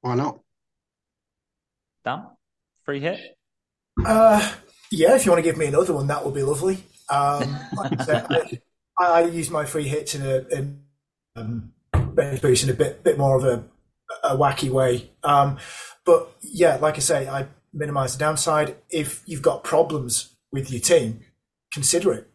[0.01, 0.41] why not?
[2.05, 2.27] Dan,
[2.85, 3.21] free hit.
[4.05, 4.53] Uh,
[4.91, 6.83] yeah, if you want to give me another one, that would be lovely.
[7.09, 8.59] Um, like I said, I,
[8.99, 10.83] I use my free hits in a in,
[11.37, 13.65] um, in a bit bit more of a,
[14.23, 15.11] a wacky way.
[15.23, 15.59] Um,
[16.05, 18.77] but yeah, like I say, I minimise the downside.
[18.91, 21.21] If you've got problems with your team,
[21.73, 22.31] consider it.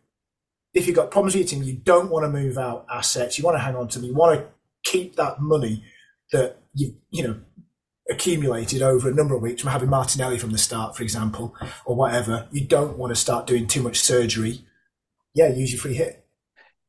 [0.73, 3.37] If you've got problems with your team, you don't want to move out assets.
[3.37, 4.09] You want to hang on to them.
[4.09, 4.47] You want to
[4.83, 5.83] keep that money
[6.31, 7.39] that you you know
[8.09, 11.55] accumulated over a number of weeks from having Martinelli from the start, for example,
[11.85, 12.47] or whatever.
[12.51, 14.65] You don't want to start doing too much surgery.
[15.35, 16.18] Yeah, use your free hit.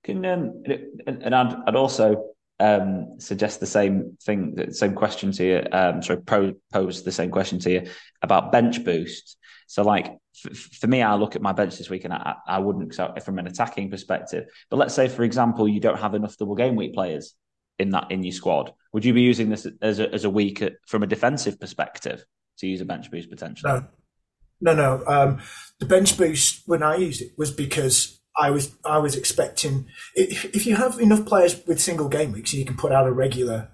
[0.03, 0.62] Can um,
[1.07, 2.30] and I'd, I'd also
[2.61, 5.62] um, suggest the same thing, the same question to you.
[5.72, 7.86] Um, sorry, pose the same question to you
[8.22, 9.36] about bench boost.
[9.66, 12.59] So, like f- for me, I look at my bench this week, and I, I
[12.59, 14.44] wouldn't so from an attacking perspective.
[14.68, 17.34] But let's say, for example, you don't have enough double game week players
[17.78, 18.72] in that in your squad.
[18.92, 22.24] Would you be using this as a, as a week at, from a defensive perspective
[22.59, 23.72] to use a bench boost potentially?
[23.72, 23.86] No,
[24.61, 25.05] no, no.
[25.07, 25.40] Um,
[25.78, 30.45] the bench boost when I used it was because I was I was expecting if,
[30.47, 33.12] if you have enough players with single game weeks and you can put out a
[33.12, 33.68] regular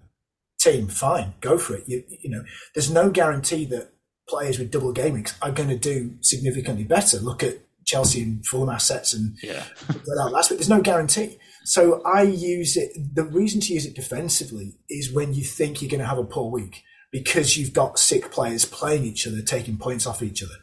[0.59, 1.85] team, fine, go for it.
[1.87, 2.45] You, you know,
[2.75, 3.93] there's no guarantee that
[4.29, 7.19] players with double game weeks are going to do significantly better.
[7.19, 9.63] Look at Chelsea and Fulham assets and yeah.
[10.07, 10.59] last week.
[10.59, 11.39] There's no guarantee.
[11.65, 12.93] So I use it.
[13.15, 16.25] The reason to use it defensively is when you think you're going to have a
[16.25, 16.83] poor week
[17.13, 20.55] because you've got sick players playing each other, taking points off each other.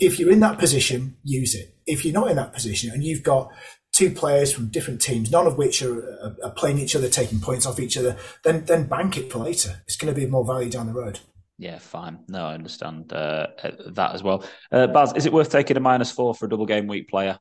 [0.00, 1.74] If you're in that position, use it.
[1.86, 3.52] If you're not in that position and you've got
[3.92, 7.66] two players from different teams, none of which are, are, playing each other, taking points
[7.66, 9.82] off each other, then then bank it for later.
[9.86, 11.20] It's going to be more value down the road.
[11.58, 12.20] Yeah, fine.
[12.28, 13.48] No, I understand uh,
[13.86, 14.44] that as well.
[14.70, 17.38] Uh, Baz, is it worth taking a minus four for a double game week player?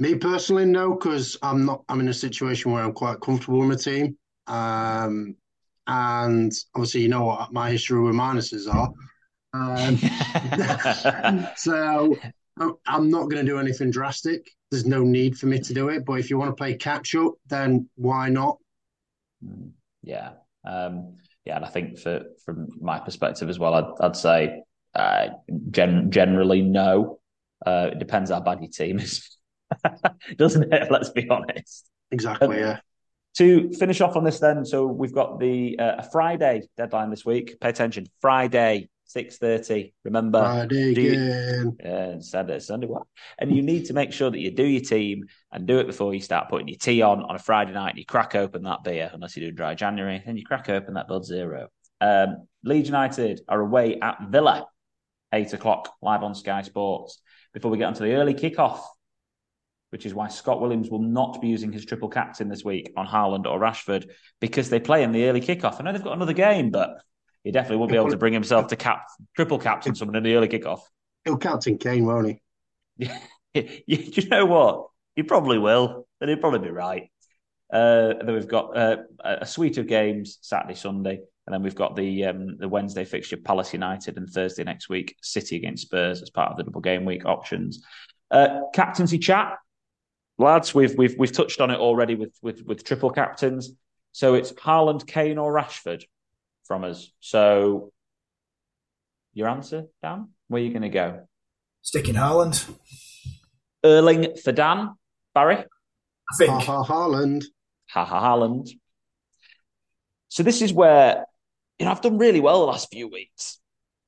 [0.00, 1.84] Me personally, no, because I'm not.
[1.88, 4.16] I'm in a situation where I'm quite comfortable with my team.
[4.46, 5.36] Um,
[5.88, 8.92] and obviously you know what my history with minuses are.
[9.54, 9.96] Um,
[11.56, 12.16] so
[12.86, 14.50] I'm not going to do anything drastic.
[14.70, 16.04] There's no need for me to do it.
[16.04, 18.58] But if you want to play catch up, then why not?
[19.44, 19.68] Hmm,
[20.02, 20.32] yeah.
[20.64, 24.62] Um, yeah, and I think for from my perspective as well, I'd, I'd say
[24.94, 25.28] uh,
[25.70, 27.20] gen- generally no.
[27.64, 29.36] Uh, it depends how bad your team is,
[30.36, 30.90] doesn't it?
[30.90, 31.88] Let's be honest.
[32.10, 32.58] Exactly.
[32.58, 32.80] Yeah.
[33.36, 37.60] To finish off on this, then, so we've got the uh, Friday deadline this week.
[37.60, 39.94] Pay attention, Friday, six thirty.
[40.02, 41.76] Remember, Friday again.
[41.78, 42.88] You, uh, Sunday, Sunday.
[42.88, 43.04] What?
[43.38, 46.14] And you need to make sure that you do your team and do it before
[46.14, 47.90] you start putting your tea on on a Friday night.
[47.90, 50.94] And you crack open that beer, unless you do dry January, then you crack open
[50.94, 51.68] that Bud Zero.
[52.00, 54.66] Um, Leeds United are away at Villa,
[55.32, 57.22] eight o'clock, live on Sky Sports.
[57.54, 58.80] Before we get onto the early kickoff,
[59.90, 63.06] which is why Scott Williams will not be using his triple captain this week on
[63.06, 64.08] Haaland or Rashford
[64.40, 65.80] because they play in the early kickoff.
[65.80, 66.98] I know they've got another game, but
[67.44, 70.34] he definitely won't be able to bring himself to cap triple captain someone in the
[70.34, 70.80] early kickoff.
[71.24, 72.40] He'll captain Kane, won't
[72.98, 73.10] he?
[73.86, 74.88] you know what?
[75.16, 77.10] He probably will, and he'll probably be right.
[77.72, 81.96] Uh, then we've got uh, a suite of games Saturday, Sunday, and then we've got
[81.96, 86.30] the um, the Wednesday fixture Palace United and Thursday next week City against Spurs as
[86.30, 87.82] part of the double game week options.
[88.30, 89.54] Uh, captaincy chat,
[90.38, 90.74] lads.
[90.74, 93.72] We've we've we've touched on it already with with with triple captains.
[94.12, 96.04] So it's Haaland, Kane, or Rashford
[96.64, 97.10] from us.
[97.20, 97.92] So,
[99.34, 100.28] your answer, Dan?
[100.48, 101.26] Where are you going to go?
[101.82, 102.68] Sticking Haaland.
[103.84, 104.94] Erling for Dan.
[105.34, 105.56] Barry?
[105.56, 106.50] I think.
[106.50, 107.44] Ha ha Haaland.
[107.90, 108.70] Ha ha Haaland.
[110.28, 111.24] So this is where,
[111.78, 113.60] you know, I've done really well the last few weeks.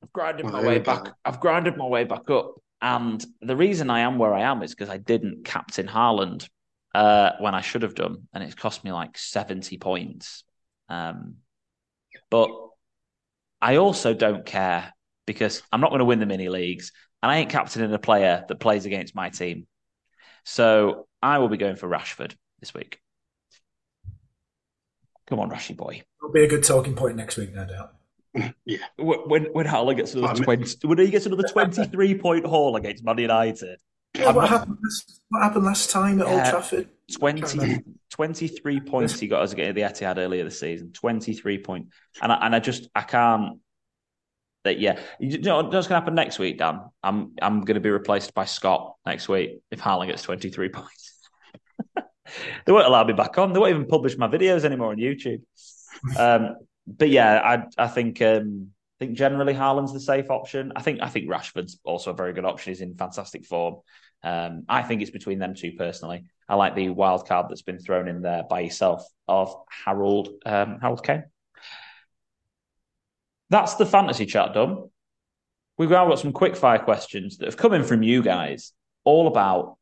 [0.03, 1.13] I've grinded oh, my way back.
[1.25, 2.55] I've grinded my way back up.
[2.83, 6.49] And the reason I am where I am is because I didn't captain Haaland
[6.95, 10.45] uh, when I should have done, and it's cost me like seventy points.
[10.89, 11.37] Um,
[12.31, 12.51] but
[13.61, 14.93] I also don't care
[15.27, 18.45] because I'm not going to win the mini leagues and I ain't captaining a player
[18.49, 19.67] that plays against my team.
[20.45, 22.99] So I will be going for Rashford this week.
[25.27, 26.03] Come on, Rashy boy.
[26.19, 27.95] It'll be a good talking point next week, no doubt.
[28.65, 28.79] yeah.
[28.99, 33.19] When when Haaland gets another twenty, when he gets another twenty-three point haul against Man
[33.19, 33.81] United.
[34.15, 36.89] Yeah, what, happened last, what happened last time at yeah, Old Trafford?
[37.17, 40.91] 20, 23 points he got us against the Etihad earlier this season.
[40.93, 41.95] 23 points.
[42.21, 43.61] And I, and I just, I can't,
[44.65, 44.99] that yeah.
[45.19, 46.81] You know what's going to happen next week, Dan?
[47.03, 51.29] I'm I'm going to be replaced by Scott next week if Haaland gets 23 points.
[51.95, 53.53] they won't allow me back on.
[53.53, 55.41] They won't even publish my videos anymore on YouTube.
[56.19, 56.57] Um,
[56.99, 57.41] but yeah,
[57.79, 58.69] I I think um,
[59.01, 60.73] I think generally Haaland's the safe option.
[60.77, 62.71] I think I think Rashford's also a very good option.
[62.73, 63.77] He's in fantastic form.
[64.23, 66.25] Um, I think it's between them two personally.
[66.49, 70.79] I like the wild card that's been thrown in there by yourself of Harold um,
[70.81, 71.25] Harold Kane.
[73.49, 74.91] That's the fantasy chat done.
[75.79, 78.73] We've now got some quick fire questions that have come in from you guys,
[79.05, 79.79] all about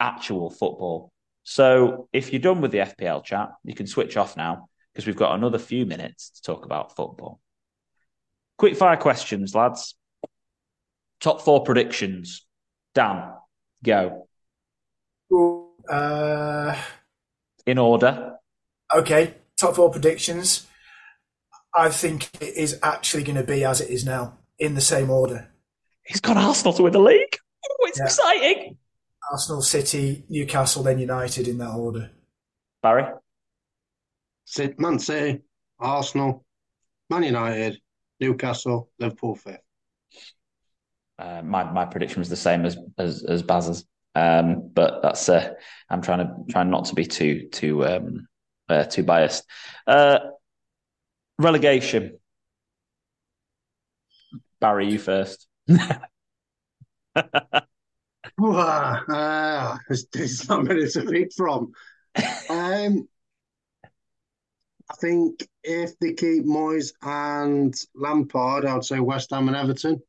[0.00, 1.12] actual football.
[1.42, 5.16] So if you're done with the FPL chat, you can switch off now because we've
[5.16, 7.40] got another few minutes to talk about football.
[8.58, 9.94] Quick fire questions, lads.
[11.20, 12.46] Top four predictions.
[12.94, 13.32] Dan,
[13.84, 14.26] go.
[15.88, 16.76] Uh,
[17.66, 18.36] In order.
[18.94, 20.66] Okay, top four predictions.
[21.74, 25.08] I think it is actually going to be as it is now, in the same
[25.10, 25.48] order.
[26.02, 27.38] He's got Arsenal to win the league.
[27.64, 28.04] Oh, it's yeah.
[28.04, 28.76] exciting.
[29.30, 32.10] Arsenal, City, Newcastle, then United in that order.
[32.82, 33.04] Barry?
[34.78, 35.40] Man City,
[35.78, 36.44] Arsenal,
[37.08, 37.80] Man United,
[38.20, 39.60] Newcastle, Liverpool fifth.
[41.18, 43.84] Uh, my my prediction was the same as as, as Baz's,
[44.14, 45.52] um, but that's uh,
[45.88, 48.28] I'm trying to trying not to be too too um,
[48.68, 49.44] uh, too biased.
[49.86, 50.18] Uh,
[51.38, 52.18] relegation.
[54.60, 55.46] Barry, you first.
[58.42, 61.72] uh, there's, there's not many to pick from.
[62.50, 63.08] Um,
[64.90, 70.02] I think if they keep Moyes and Lampard, I'd say West Ham and Everton,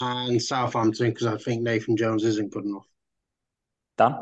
[0.00, 2.86] and Southampton because I think Nathan Jones isn't good enough.
[3.96, 4.14] Dan.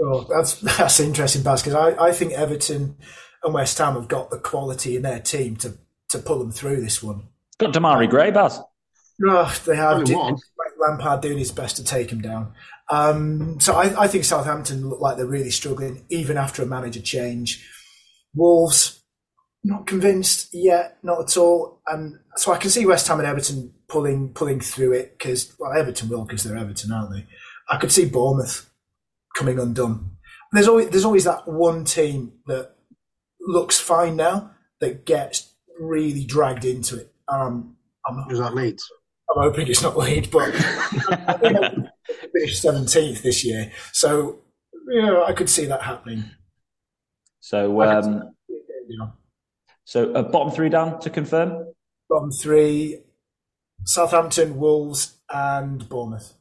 [0.00, 2.96] Oh, that's that's interesting, Baz, because I, I think Everton
[3.42, 5.76] and West Ham have got the quality in their team to
[6.10, 7.28] to pull them through this one.
[7.48, 8.60] It's got Demarai Gray, Baz.
[9.26, 10.06] Oh, they have.
[10.78, 12.52] Lampard doing his best to take him down.
[12.90, 17.00] Um, so I, I think Southampton look like they're really struggling, even after a manager
[17.00, 17.66] change.
[18.34, 19.02] Wolves,
[19.62, 21.80] not convinced yet, not at all.
[21.86, 25.72] And so I can see West Ham and Everton pulling pulling through it because well,
[25.72, 27.26] Everton will because they're Everton, aren't they?
[27.68, 28.70] I could see Bournemouth
[29.36, 30.10] coming undone.
[30.52, 32.74] There's always there's always that one team that
[33.40, 37.12] looks fine now that gets really dragged into it.
[37.28, 37.76] Um,
[38.06, 38.88] I'm not, Is that Leeds?
[39.30, 41.36] I'm hoping it's not Leeds, but I
[42.32, 44.40] finished seventeenth this year, so
[44.90, 46.24] yeah, I could see that happening.
[47.44, 48.34] So, um,
[49.84, 51.74] So uh, bottom three down to confirm.
[52.08, 53.00] Bottom three:
[53.84, 56.32] Southampton, Wolves, and Bournemouth.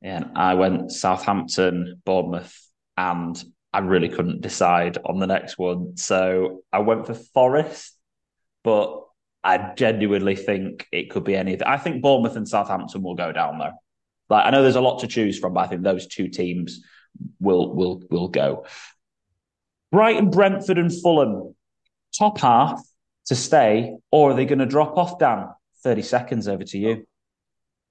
[0.00, 2.56] Yeah, and I went Southampton, Bournemouth,
[2.96, 3.42] and
[3.72, 5.96] I really couldn't decide on the next one.
[5.96, 7.98] So I went for Forest,
[8.62, 9.02] but
[9.42, 11.66] I genuinely think it could be anything.
[11.66, 13.72] I think Bournemouth and Southampton will go down though.
[14.30, 16.84] Like I know there's a lot to choose from, but I think those two teams
[17.40, 18.64] will will will go.
[19.94, 21.54] Brighton, Brentford, and Fulham,
[22.18, 22.82] top half
[23.26, 25.20] to stay, or are they going to drop off?
[25.20, 25.46] Dan,
[25.84, 27.06] thirty seconds over to you.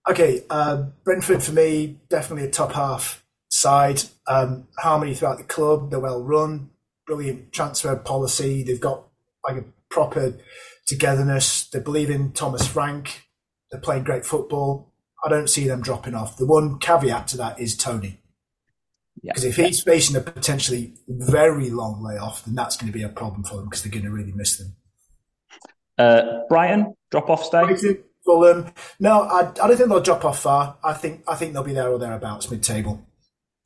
[0.10, 4.04] Okay, uh, Brentford for me definitely a top half side.
[4.28, 6.72] Um, harmony throughout the club, they're well run,
[7.08, 8.64] brilliant transfer policy.
[8.64, 9.08] They've got
[9.48, 10.38] like a proper
[10.86, 11.70] togetherness.
[11.70, 13.30] They believe in Thomas Frank.
[13.72, 14.92] They're playing great football.
[15.24, 16.36] I don't see them dropping off.
[16.36, 18.20] The one caveat to that is Toney.
[19.24, 19.50] Because yeah.
[19.50, 23.44] if he's facing a potentially very long layoff, then that's going to be a problem
[23.44, 24.76] for them because they're going to really miss them.
[25.98, 27.98] Uh, Brighton, drop off stay?
[28.26, 28.72] Fulham.
[29.00, 30.78] No, I, I don't think they'll drop off far.
[30.84, 33.06] I think I think they'll be there or thereabouts, mid table.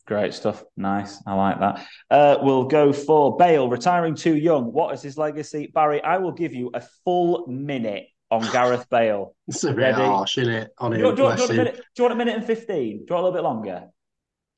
[0.05, 0.64] Great stuff.
[0.78, 1.22] Nice.
[1.28, 1.86] I like that.
[2.10, 4.72] Uh, we'll go for Bale retiring too young.
[4.72, 5.70] What is his legacy?
[5.74, 9.36] Barry, I will give you a full minute on Gareth Bale.
[9.49, 10.01] it's a bit Ready?
[10.01, 10.72] harsh, isn't it?
[10.78, 12.68] On do, you, do, you, do, you minute, do, you, want a minute and 15?
[12.78, 13.84] Do you want a little bit longer?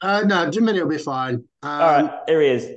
[0.02, 1.36] Uh, no, will be fine.
[1.62, 2.72] Um, All right, here he is.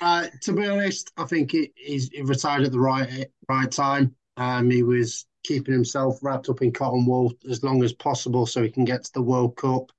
[0.00, 4.14] Uh, to be honest, I think he, he's he retired at the right right time.
[4.36, 8.62] Um, he was keeping himself wrapped up in cotton wool as long as possible so
[8.62, 9.90] he can get to the World Cup.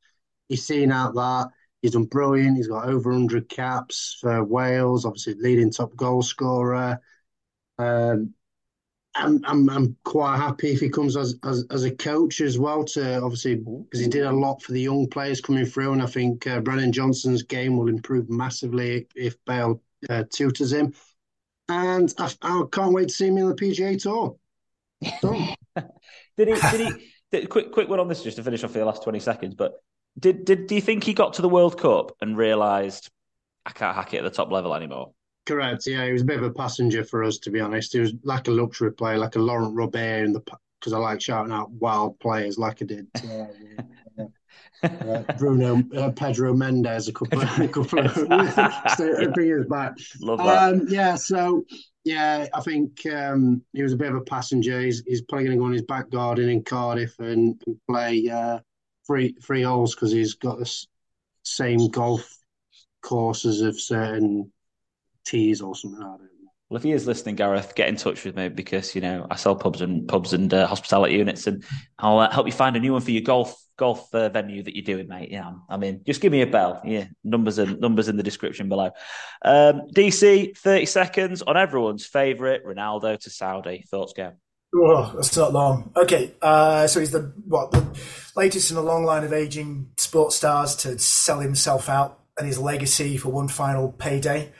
[0.47, 1.49] He's seen out that.
[1.81, 2.57] He's done brilliant.
[2.57, 6.99] He's got over 100 caps for Wales, obviously leading top goal scorer.
[7.79, 8.34] Um,
[9.15, 12.83] I'm, I'm I'm quite happy if he comes as, as as a coach as well
[12.85, 16.05] to obviously because he did a lot for the young players coming through, and I
[16.05, 20.93] think uh, Brennan Johnson's game will improve massively if Bale uh, tutors him.
[21.69, 24.35] And I, I, can't wait to see him in the PGA Tour.
[26.37, 26.53] did he?
[26.53, 27.11] Did he?
[27.31, 29.55] Did, quick quick one on this just to finish off for the last twenty seconds,
[29.55, 29.81] but
[30.19, 33.09] did did do you think he got to the World Cup and realised
[33.65, 35.13] I can't hack it at the top level anymore?
[35.45, 35.85] Correct.
[35.85, 37.93] Yeah, he was a bit of a passenger for us, to be honest.
[37.93, 40.41] He was like a luxury player, like a Laurent Robert in the
[40.79, 43.07] because I like shouting out wild players like I did.
[43.15, 44.25] Uh,
[44.83, 49.93] uh, Bruno uh, Pedro Mendes a couple of, a couple of years back.
[50.21, 50.73] Love that.
[50.73, 51.65] Um, yeah, so
[52.03, 54.79] yeah, I think um, he was a bit of a passenger.
[54.79, 58.27] He's, he's probably going to go on his back garden in Cardiff and, and play
[58.29, 58.59] uh,
[59.07, 60.85] three three holes because he's got the
[61.43, 62.31] same golf
[63.01, 64.51] courses of certain
[65.25, 66.01] tees or something.
[66.01, 66.29] I don't know.
[66.69, 69.35] Well, if he is listening, Gareth, get in touch with me because you know I
[69.35, 71.63] sell pubs and pubs and uh, hospitality units, and
[71.99, 74.75] I'll uh, help you find a new one for your golf golf uh, venue that
[74.75, 75.31] you're doing, mate.
[75.31, 76.81] Yeah, I mean, just give me a bell.
[76.83, 78.91] Yeah, numbers and numbers in the description below.
[79.43, 83.85] Um, DC, thirty seconds on everyone's favourite Ronaldo to Saudi.
[83.91, 84.33] Thoughts, go.
[84.73, 85.91] Oh, that's not long.
[85.95, 87.85] Okay, uh, so he's the what the
[88.35, 92.59] latest in a long line of aging sports stars to sell himself out and his
[92.59, 94.51] legacy for one final payday.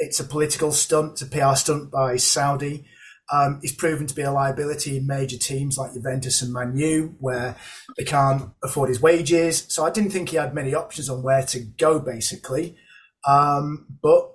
[0.00, 2.86] It's a political stunt, it's a PR stunt by Saudi.
[3.32, 7.14] Um, he's proven to be a liability in major teams like Juventus and Man U,
[7.20, 7.54] where
[7.96, 9.66] they can't afford his wages.
[9.68, 12.76] So I didn't think he had many options on where to go, basically.
[13.24, 14.32] Um, but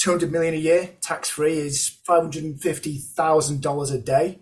[0.00, 4.40] 200 million a year, tax free, is $550,000 a day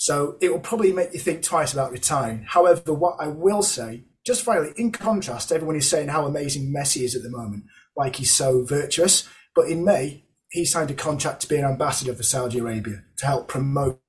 [0.00, 2.46] so it will probably make you think twice about retiring.
[2.48, 7.02] However, what I will say, just finally, in contrast, everyone is saying how amazing Messi
[7.02, 9.28] is at the moment, like he's so virtuous.
[9.54, 13.26] But in May, he signed a contract to be an ambassador for Saudi Arabia to
[13.26, 14.00] help promote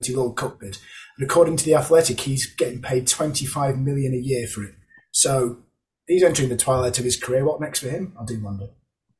[0.00, 0.78] the World Cup bid.
[1.18, 4.74] And according to the Athletic, he's getting paid 25 million a year for it.
[5.10, 5.58] So
[6.06, 7.44] he's entering the twilight of his career.
[7.44, 8.16] What next for him?
[8.20, 8.68] I do wonder.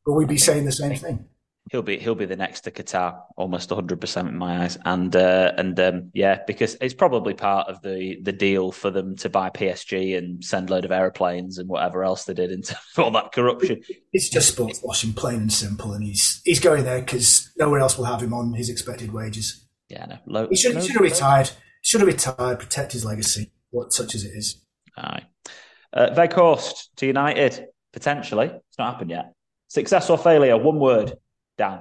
[0.06, 1.28] Will we be saying the same thing?
[1.70, 4.78] He'll be he'll be the next to Qatar, almost 100 percent in my eyes.
[4.84, 9.16] And uh, and um, yeah, because it's probably part of the the deal for them
[9.16, 13.10] to buy PSG and send load of aeroplanes and whatever else they did into all
[13.12, 13.82] that corruption.
[14.12, 15.92] It's just sports washing, plain and simple.
[15.92, 19.66] And he's he's going there because nowhere else will have him on his expected wages.
[19.88, 21.50] Yeah, no, low, he should, he should have retired.
[21.82, 22.58] Should have retired.
[22.58, 24.62] Protect his legacy, what such as it is.
[24.96, 25.22] Aye.
[25.92, 28.46] Uh, Weghorst to United potentially.
[28.46, 29.32] It's not happened yet.
[29.68, 30.56] Success or failure?
[30.56, 31.14] One word.
[31.58, 31.80] Dan.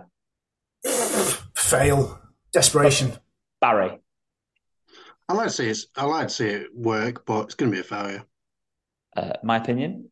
[1.55, 2.19] Fail.
[2.51, 3.13] Desperation.
[3.61, 3.99] Barry.
[5.29, 5.77] I like to see it.
[5.95, 8.25] I like to see it work, but it's going to be a failure.
[9.15, 10.09] Uh, my opinion.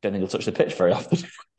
[0.00, 1.18] Don't think he'll touch the pitch very often.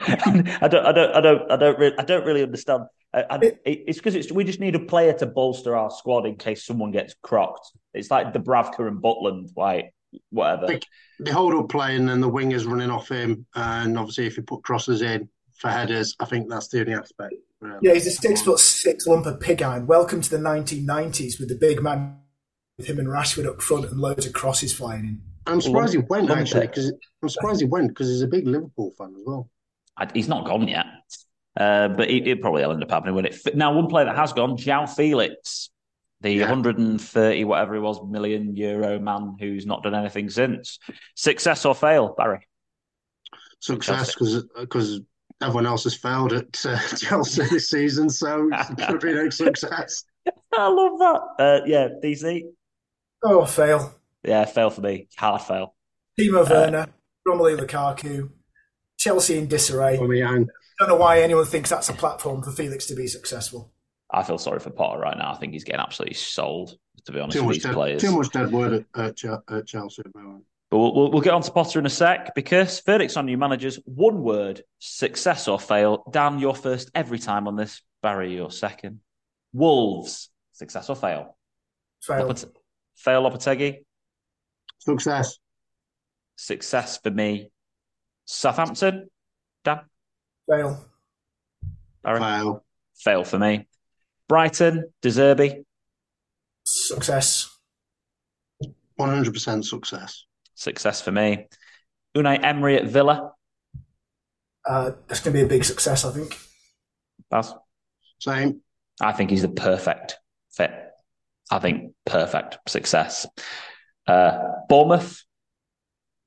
[0.00, 0.84] I don't.
[0.84, 1.14] I don't.
[1.14, 1.52] I don't.
[1.52, 1.78] I don't.
[1.78, 2.84] Really, I don't really understand.
[3.14, 6.36] I, I, it's because it's we just need a player to bolster our squad in
[6.36, 7.64] case someone gets crocked.
[7.94, 9.92] It's like the Dubravka and Butland, like
[10.30, 10.66] whatever.
[10.66, 10.82] The,
[11.20, 14.64] the hold up playing and the wingers running off him, and obviously if you put
[14.64, 15.28] crosses in,
[15.58, 16.14] for headers.
[16.20, 17.34] I think that's the only aspect.
[17.60, 17.78] Really.
[17.82, 19.86] Yeah, he's a six foot six lump of pig iron.
[19.86, 22.18] Welcome to the 1990s with the big man
[22.78, 25.20] with him and Rashford up front and loads of crosses flying in.
[25.46, 26.92] I'm surprised he went actually because
[27.22, 29.48] I'm surprised he went because he's a big Liverpool fan as well.
[29.96, 30.86] I- He's not gone yet,
[31.58, 33.38] uh, but it, it probably will end up happening when it.
[33.54, 35.70] Now, one player that has gone, João Felix,
[36.20, 36.48] the Yeah.
[36.48, 40.78] 130 whatever he was million euro man who's not done anything since.
[41.14, 42.46] Success or fail, Barry?
[43.60, 45.00] Success because because
[45.42, 49.30] everyone else has failed at uh, Chelsea this season, so it's going to be no
[49.30, 50.04] success.
[50.52, 51.20] I love that.
[51.38, 52.42] Uh, yeah, DC.
[53.24, 53.94] Oh, fail.
[54.24, 55.08] Yeah, fail for me.
[55.16, 55.74] Hard fail.
[56.18, 56.86] Timo Werner,
[57.26, 58.30] Romelu Lukaku,
[58.98, 59.94] Chelsea in disarray.
[59.94, 63.72] I Don't know why anyone thinks that's a platform for Felix to be successful.
[64.10, 65.32] I feel sorry for Potter right now.
[65.32, 66.78] I think he's getting absolutely sold.
[67.04, 69.16] To be honest too with much these dead, players, too much dead word at, at,
[69.16, 70.02] Che- at Chelsea.
[70.66, 70.94] At the moment.
[70.94, 73.38] But we'll, we'll, we'll get on to Potter in a sec because verdicts on new
[73.38, 73.78] managers.
[73.84, 76.04] One word: success or fail.
[76.10, 77.82] Dan, you're first every time on this.
[78.02, 79.00] Barry, you're second.
[79.52, 81.36] Wolves: success or fail.
[82.02, 82.28] Fail.
[82.28, 82.52] Lopet-
[82.96, 83.84] fail Lopetegui.
[84.78, 85.38] Success.
[86.36, 87.50] Success for me.
[88.24, 89.08] Southampton.
[89.64, 89.80] Dan.
[90.48, 90.86] Fail.
[92.02, 92.20] Barry.
[92.20, 92.64] Fail.
[92.96, 93.66] Fail for me.
[94.28, 94.92] Brighton.
[95.02, 95.64] De Zerbi.
[96.64, 97.48] Success.
[98.98, 100.25] 100% success.
[100.56, 101.46] Success for me.
[102.16, 103.32] Unai Emery at Villa.
[104.68, 106.36] Uh, that's going to be a big success, I think.
[107.30, 107.54] Baz.
[108.18, 108.62] Same.
[109.00, 110.18] I think he's the perfect
[110.50, 110.72] fit.
[111.50, 113.26] I think perfect success.
[114.08, 114.38] Uh,
[114.68, 115.22] Bournemouth.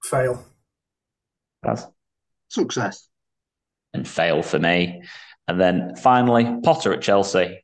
[0.04, 0.46] Fail.
[1.62, 1.86] Baz.
[2.48, 3.10] Success.
[3.94, 5.02] and fail for me.
[5.48, 7.64] And then finally, Potter at Chelsea.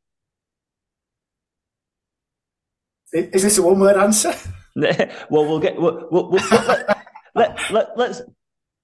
[3.13, 4.33] Is this a one word answer?
[5.29, 5.79] well, we'll get.
[5.79, 8.21] We'll, we'll, we'll, let, let, let, let's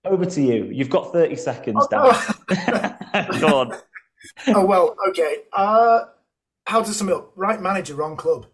[0.05, 0.69] over to you.
[0.71, 1.99] You've got thirty seconds, Dan.
[3.39, 3.73] Go on.
[4.47, 5.37] oh, well, okay.
[5.53, 6.01] Uh,
[6.65, 7.31] how to sum it up?
[7.35, 8.45] Right manager, wrong club.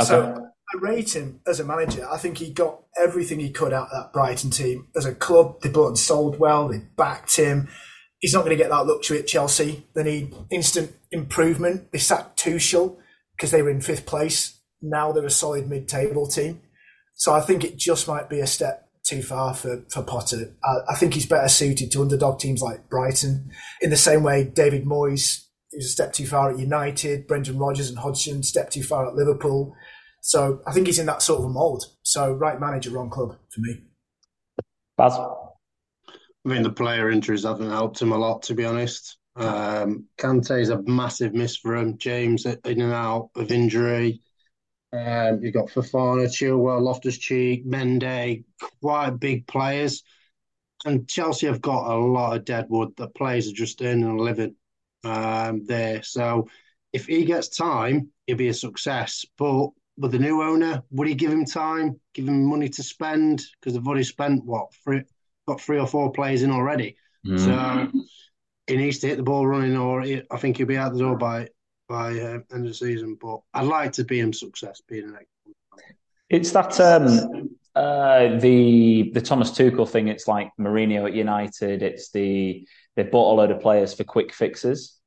[0.00, 0.08] Okay.
[0.08, 2.06] So I rate him as a manager.
[2.10, 4.88] I think he got everything he could out of that Brighton team.
[4.94, 6.68] As a club, they bought and sold well.
[6.68, 7.68] They backed him.
[8.18, 9.86] He's not going to get that luxury at Chelsea.
[9.94, 11.92] They need instant improvement.
[11.92, 12.96] They sacked Tuchel
[13.36, 14.60] because they were in fifth place.
[14.82, 16.62] Now they're a solid mid-table team.
[17.14, 20.54] So I think it just might be a step too far for, for Potter.
[20.64, 23.50] I, I think he's better suited to underdog teams like Brighton.
[23.80, 25.44] In the same way, David Moyes
[25.74, 27.26] he was a step too far at United.
[27.26, 29.74] Brendan Rodgers and Hodgson step too far at Liverpool.
[30.20, 31.84] So I think he's in that sort of a mould.
[32.02, 33.82] So right manager, wrong club for me.
[34.96, 35.18] Baz.
[35.18, 39.18] I mean, the player injuries haven't helped him a lot, to be honest.
[39.36, 41.98] Um, is a massive miss for him.
[41.98, 44.22] James in and out of injury.
[44.94, 48.44] Um, you've got Fofana, Chilwell, Loftus Cheek, Mendy,
[48.80, 50.04] quite big players.
[50.84, 54.16] And Chelsea have got a lot of dead wood that players are just earning a
[54.16, 54.54] living
[55.02, 56.02] um, there.
[56.02, 56.48] So
[56.92, 59.24] if he gets time, he'll be a success.
[59.36, 63.42] But with the new owner, would he give him time, give him money to spend?
[63.58, 65.02] Because they've already spent, what, three,
[65.48, 66.96] got three or four players in already.
[67.26, 67.40] Mm.
[67.40, 68.00] So
[68.66, 71.16] he needs to hit the ball running, or I think he'll be out the door
[71.16, 71.48] by
[71.88, 73.16] by uh, end of the season.
[73.20, 75.18] But I'd like to be him success, being an
[76.30, 80.08] It's that um, uh, the the Thomas Tuchel thing.
[80.08, 81.82] It's like Mourinho at United.
[81.82, 82.66] It's the
[82.96, 84.98] they bought a load of players for quick fixes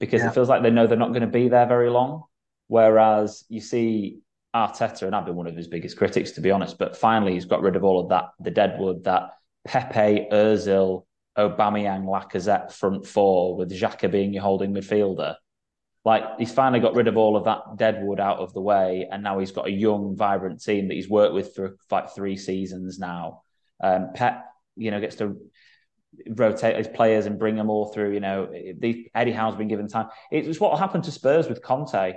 [0.00, 0.28] because Yeah.
[0.28, 2.24] it feels like they know they're not going to be there very long.
[2.68, 4.18] Whereas you see
[4.54, 7.44] Arteta, and I've been one of his biggest critics to be honest, but finally he's
[7.44, 9.30] got rid of all of that the deadwood that
[9.64, 11.04] Pepe, Özil,
[11.38, 15.36] Aubameyang, Lacazette front four with Xhaka being your holding midfielder.
[16.06, 19.24] Like he's finally got rid of all of that deadwood out of the way, and
[19.24, 23.00] now he's got a young, vibrant team that he's worked with for like three seasons
[23.00, 23.42] now.
[23.82, 24.44] Um, Pep,
[24.76, 25.36] you know, gets to
[26.28, 28.12] rotate his players and bring them all through.
[28.12, 28.46] You know,
[28.78, 30.06] the, Eddie Howe's been given time.
[30.30, 32.14] It's what happened to Spurs with Conte.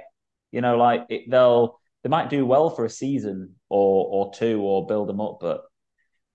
[0.52, 4.62] You know, like it, they'll they might do well for a season or or two
[4.62, 5.64] or build them up, but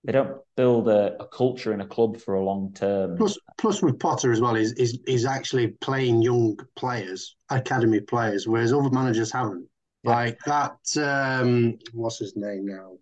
[0.05, 3.17] they don't build a, a culture in a club for a long term.
[3.17, 8.47] Plus, plus with Potter as well, he's, he's, he's actually playing young players, academy players,
[8.47, 9.67] whereas other managers haven't.
[10.03, 10.11] Yeah.
[10.11, 12.93] Like that, um, what's his name now?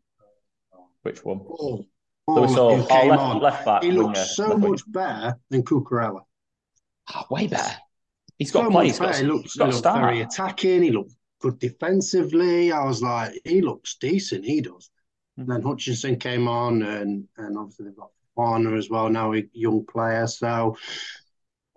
[1.01, 1.39] Which one?
[1.39, 1.85] Paul.
[2.27, 2.77] Lewis Paul, Hall.
[2.77, 3.41] who Oh, came left, on.
[3.41, 3.84] left back.
[3.84, 4.71] He winger, looks so left wing.
[4.71, 6.21] much better than Cucurella.
[7.09, 7.75] Ah, way better.
[8.39, 8.85] He's got so play.
[8.85, 9.15] much He's got.
[9.17, 10.81] He looks, he's got he very attacking.
[10.84, 11.11] He looked
[11.41, 12.71] good defensively.
[12.71, 14.45] I was like, he looks decent.
[14.45, 14.89] He does.
[15.39, 15.47] Mhm.
[15.47, 19.85] Then Hutchinson came on, and and obviously they've got Warner as well now, a young
[19.85, 20.27] player.
[20.27, 20.77] So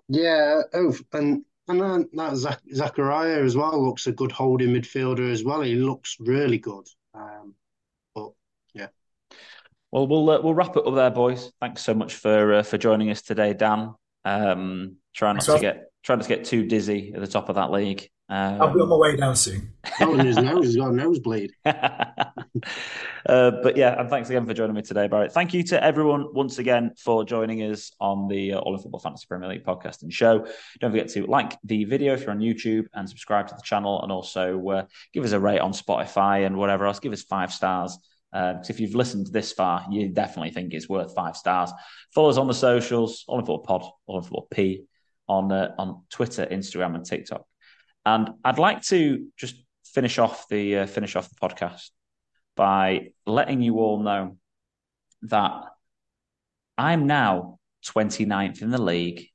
[0.08, 5.30] yeah, oh, and and then that Zach, Zachariah as well looks a good holding midfielder
[5.30, 5.62] as well.
[5.62, 6.86] He looks really good.
[7.14, 7.54] Um,
[8.14, 8.32] but
[8.74, 8.88] yeah,
[9.90, 11.50] Well, we'll uh, we'll wrap it up there, boys.
[11.60, 13.94] Thanks so much for uh, for joining us today, Dan.
[14.24, 17.54] Um, Try not to get try not to get too dizzy at the top of
[17.54, 18.08] that league.
[18.28, 19.72] Um, I'll be on my way down soon.
[20.00, 21.52] oh, his nose, he's got a nosebleed.
[21.64, 21.74] uh,
[23.24, 25.32] but yeah, and thanks again for joining me today, Barrett.
[25.32, 28.98] Thank you to everyone once again for joining us on the uh, All in Football
[28.98, 30.44] Fantasy Premier League podcast and show.
[30.80, 34.02] Don't forget to like the video if you're on YouTube and subscribe to the channel,
[34.02, 36.98] and also uh, give us a rate on Spotify and whatever else.
[36.98, 37.96] Give us five stars.
[38.32, 41.70] Uh, if you've listened this far, you definitely think it's worth five stars.
[42.12, 44.82] Follow us on the socials, All in Football Pod, All in Football P,
[45.28, 47.46] on uh, on Twitter, Instagram, and TikTok.
[48.06, 51.90] And I'd like to just finish off the uh, finish off the podcast
[52.54, 54.38] by letting you all know
[55.22, 55.64] that
[56.78, 59.26] I'm now 29th in the league.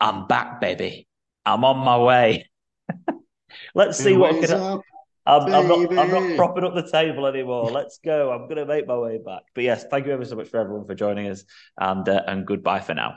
[0.00, 1.06] I'm back, baby.
[1.44, 2.48] I'm on my way.
[3.74, 4.52] Let's see what can.
[4.52, 4.80] Up,
[5.26, 5.98] I'm, I'm, not.
[5.98, 7.70] I'm not propping up the table anymore.
[7.70, 8.32] Let's go.
[8.32, 9.42] I'm going to make my way back.
[9.54, 11.44] But yes, thank you ever so much for everyone for joining us,
[11.78, 13.16] and uh, and goodbye for now.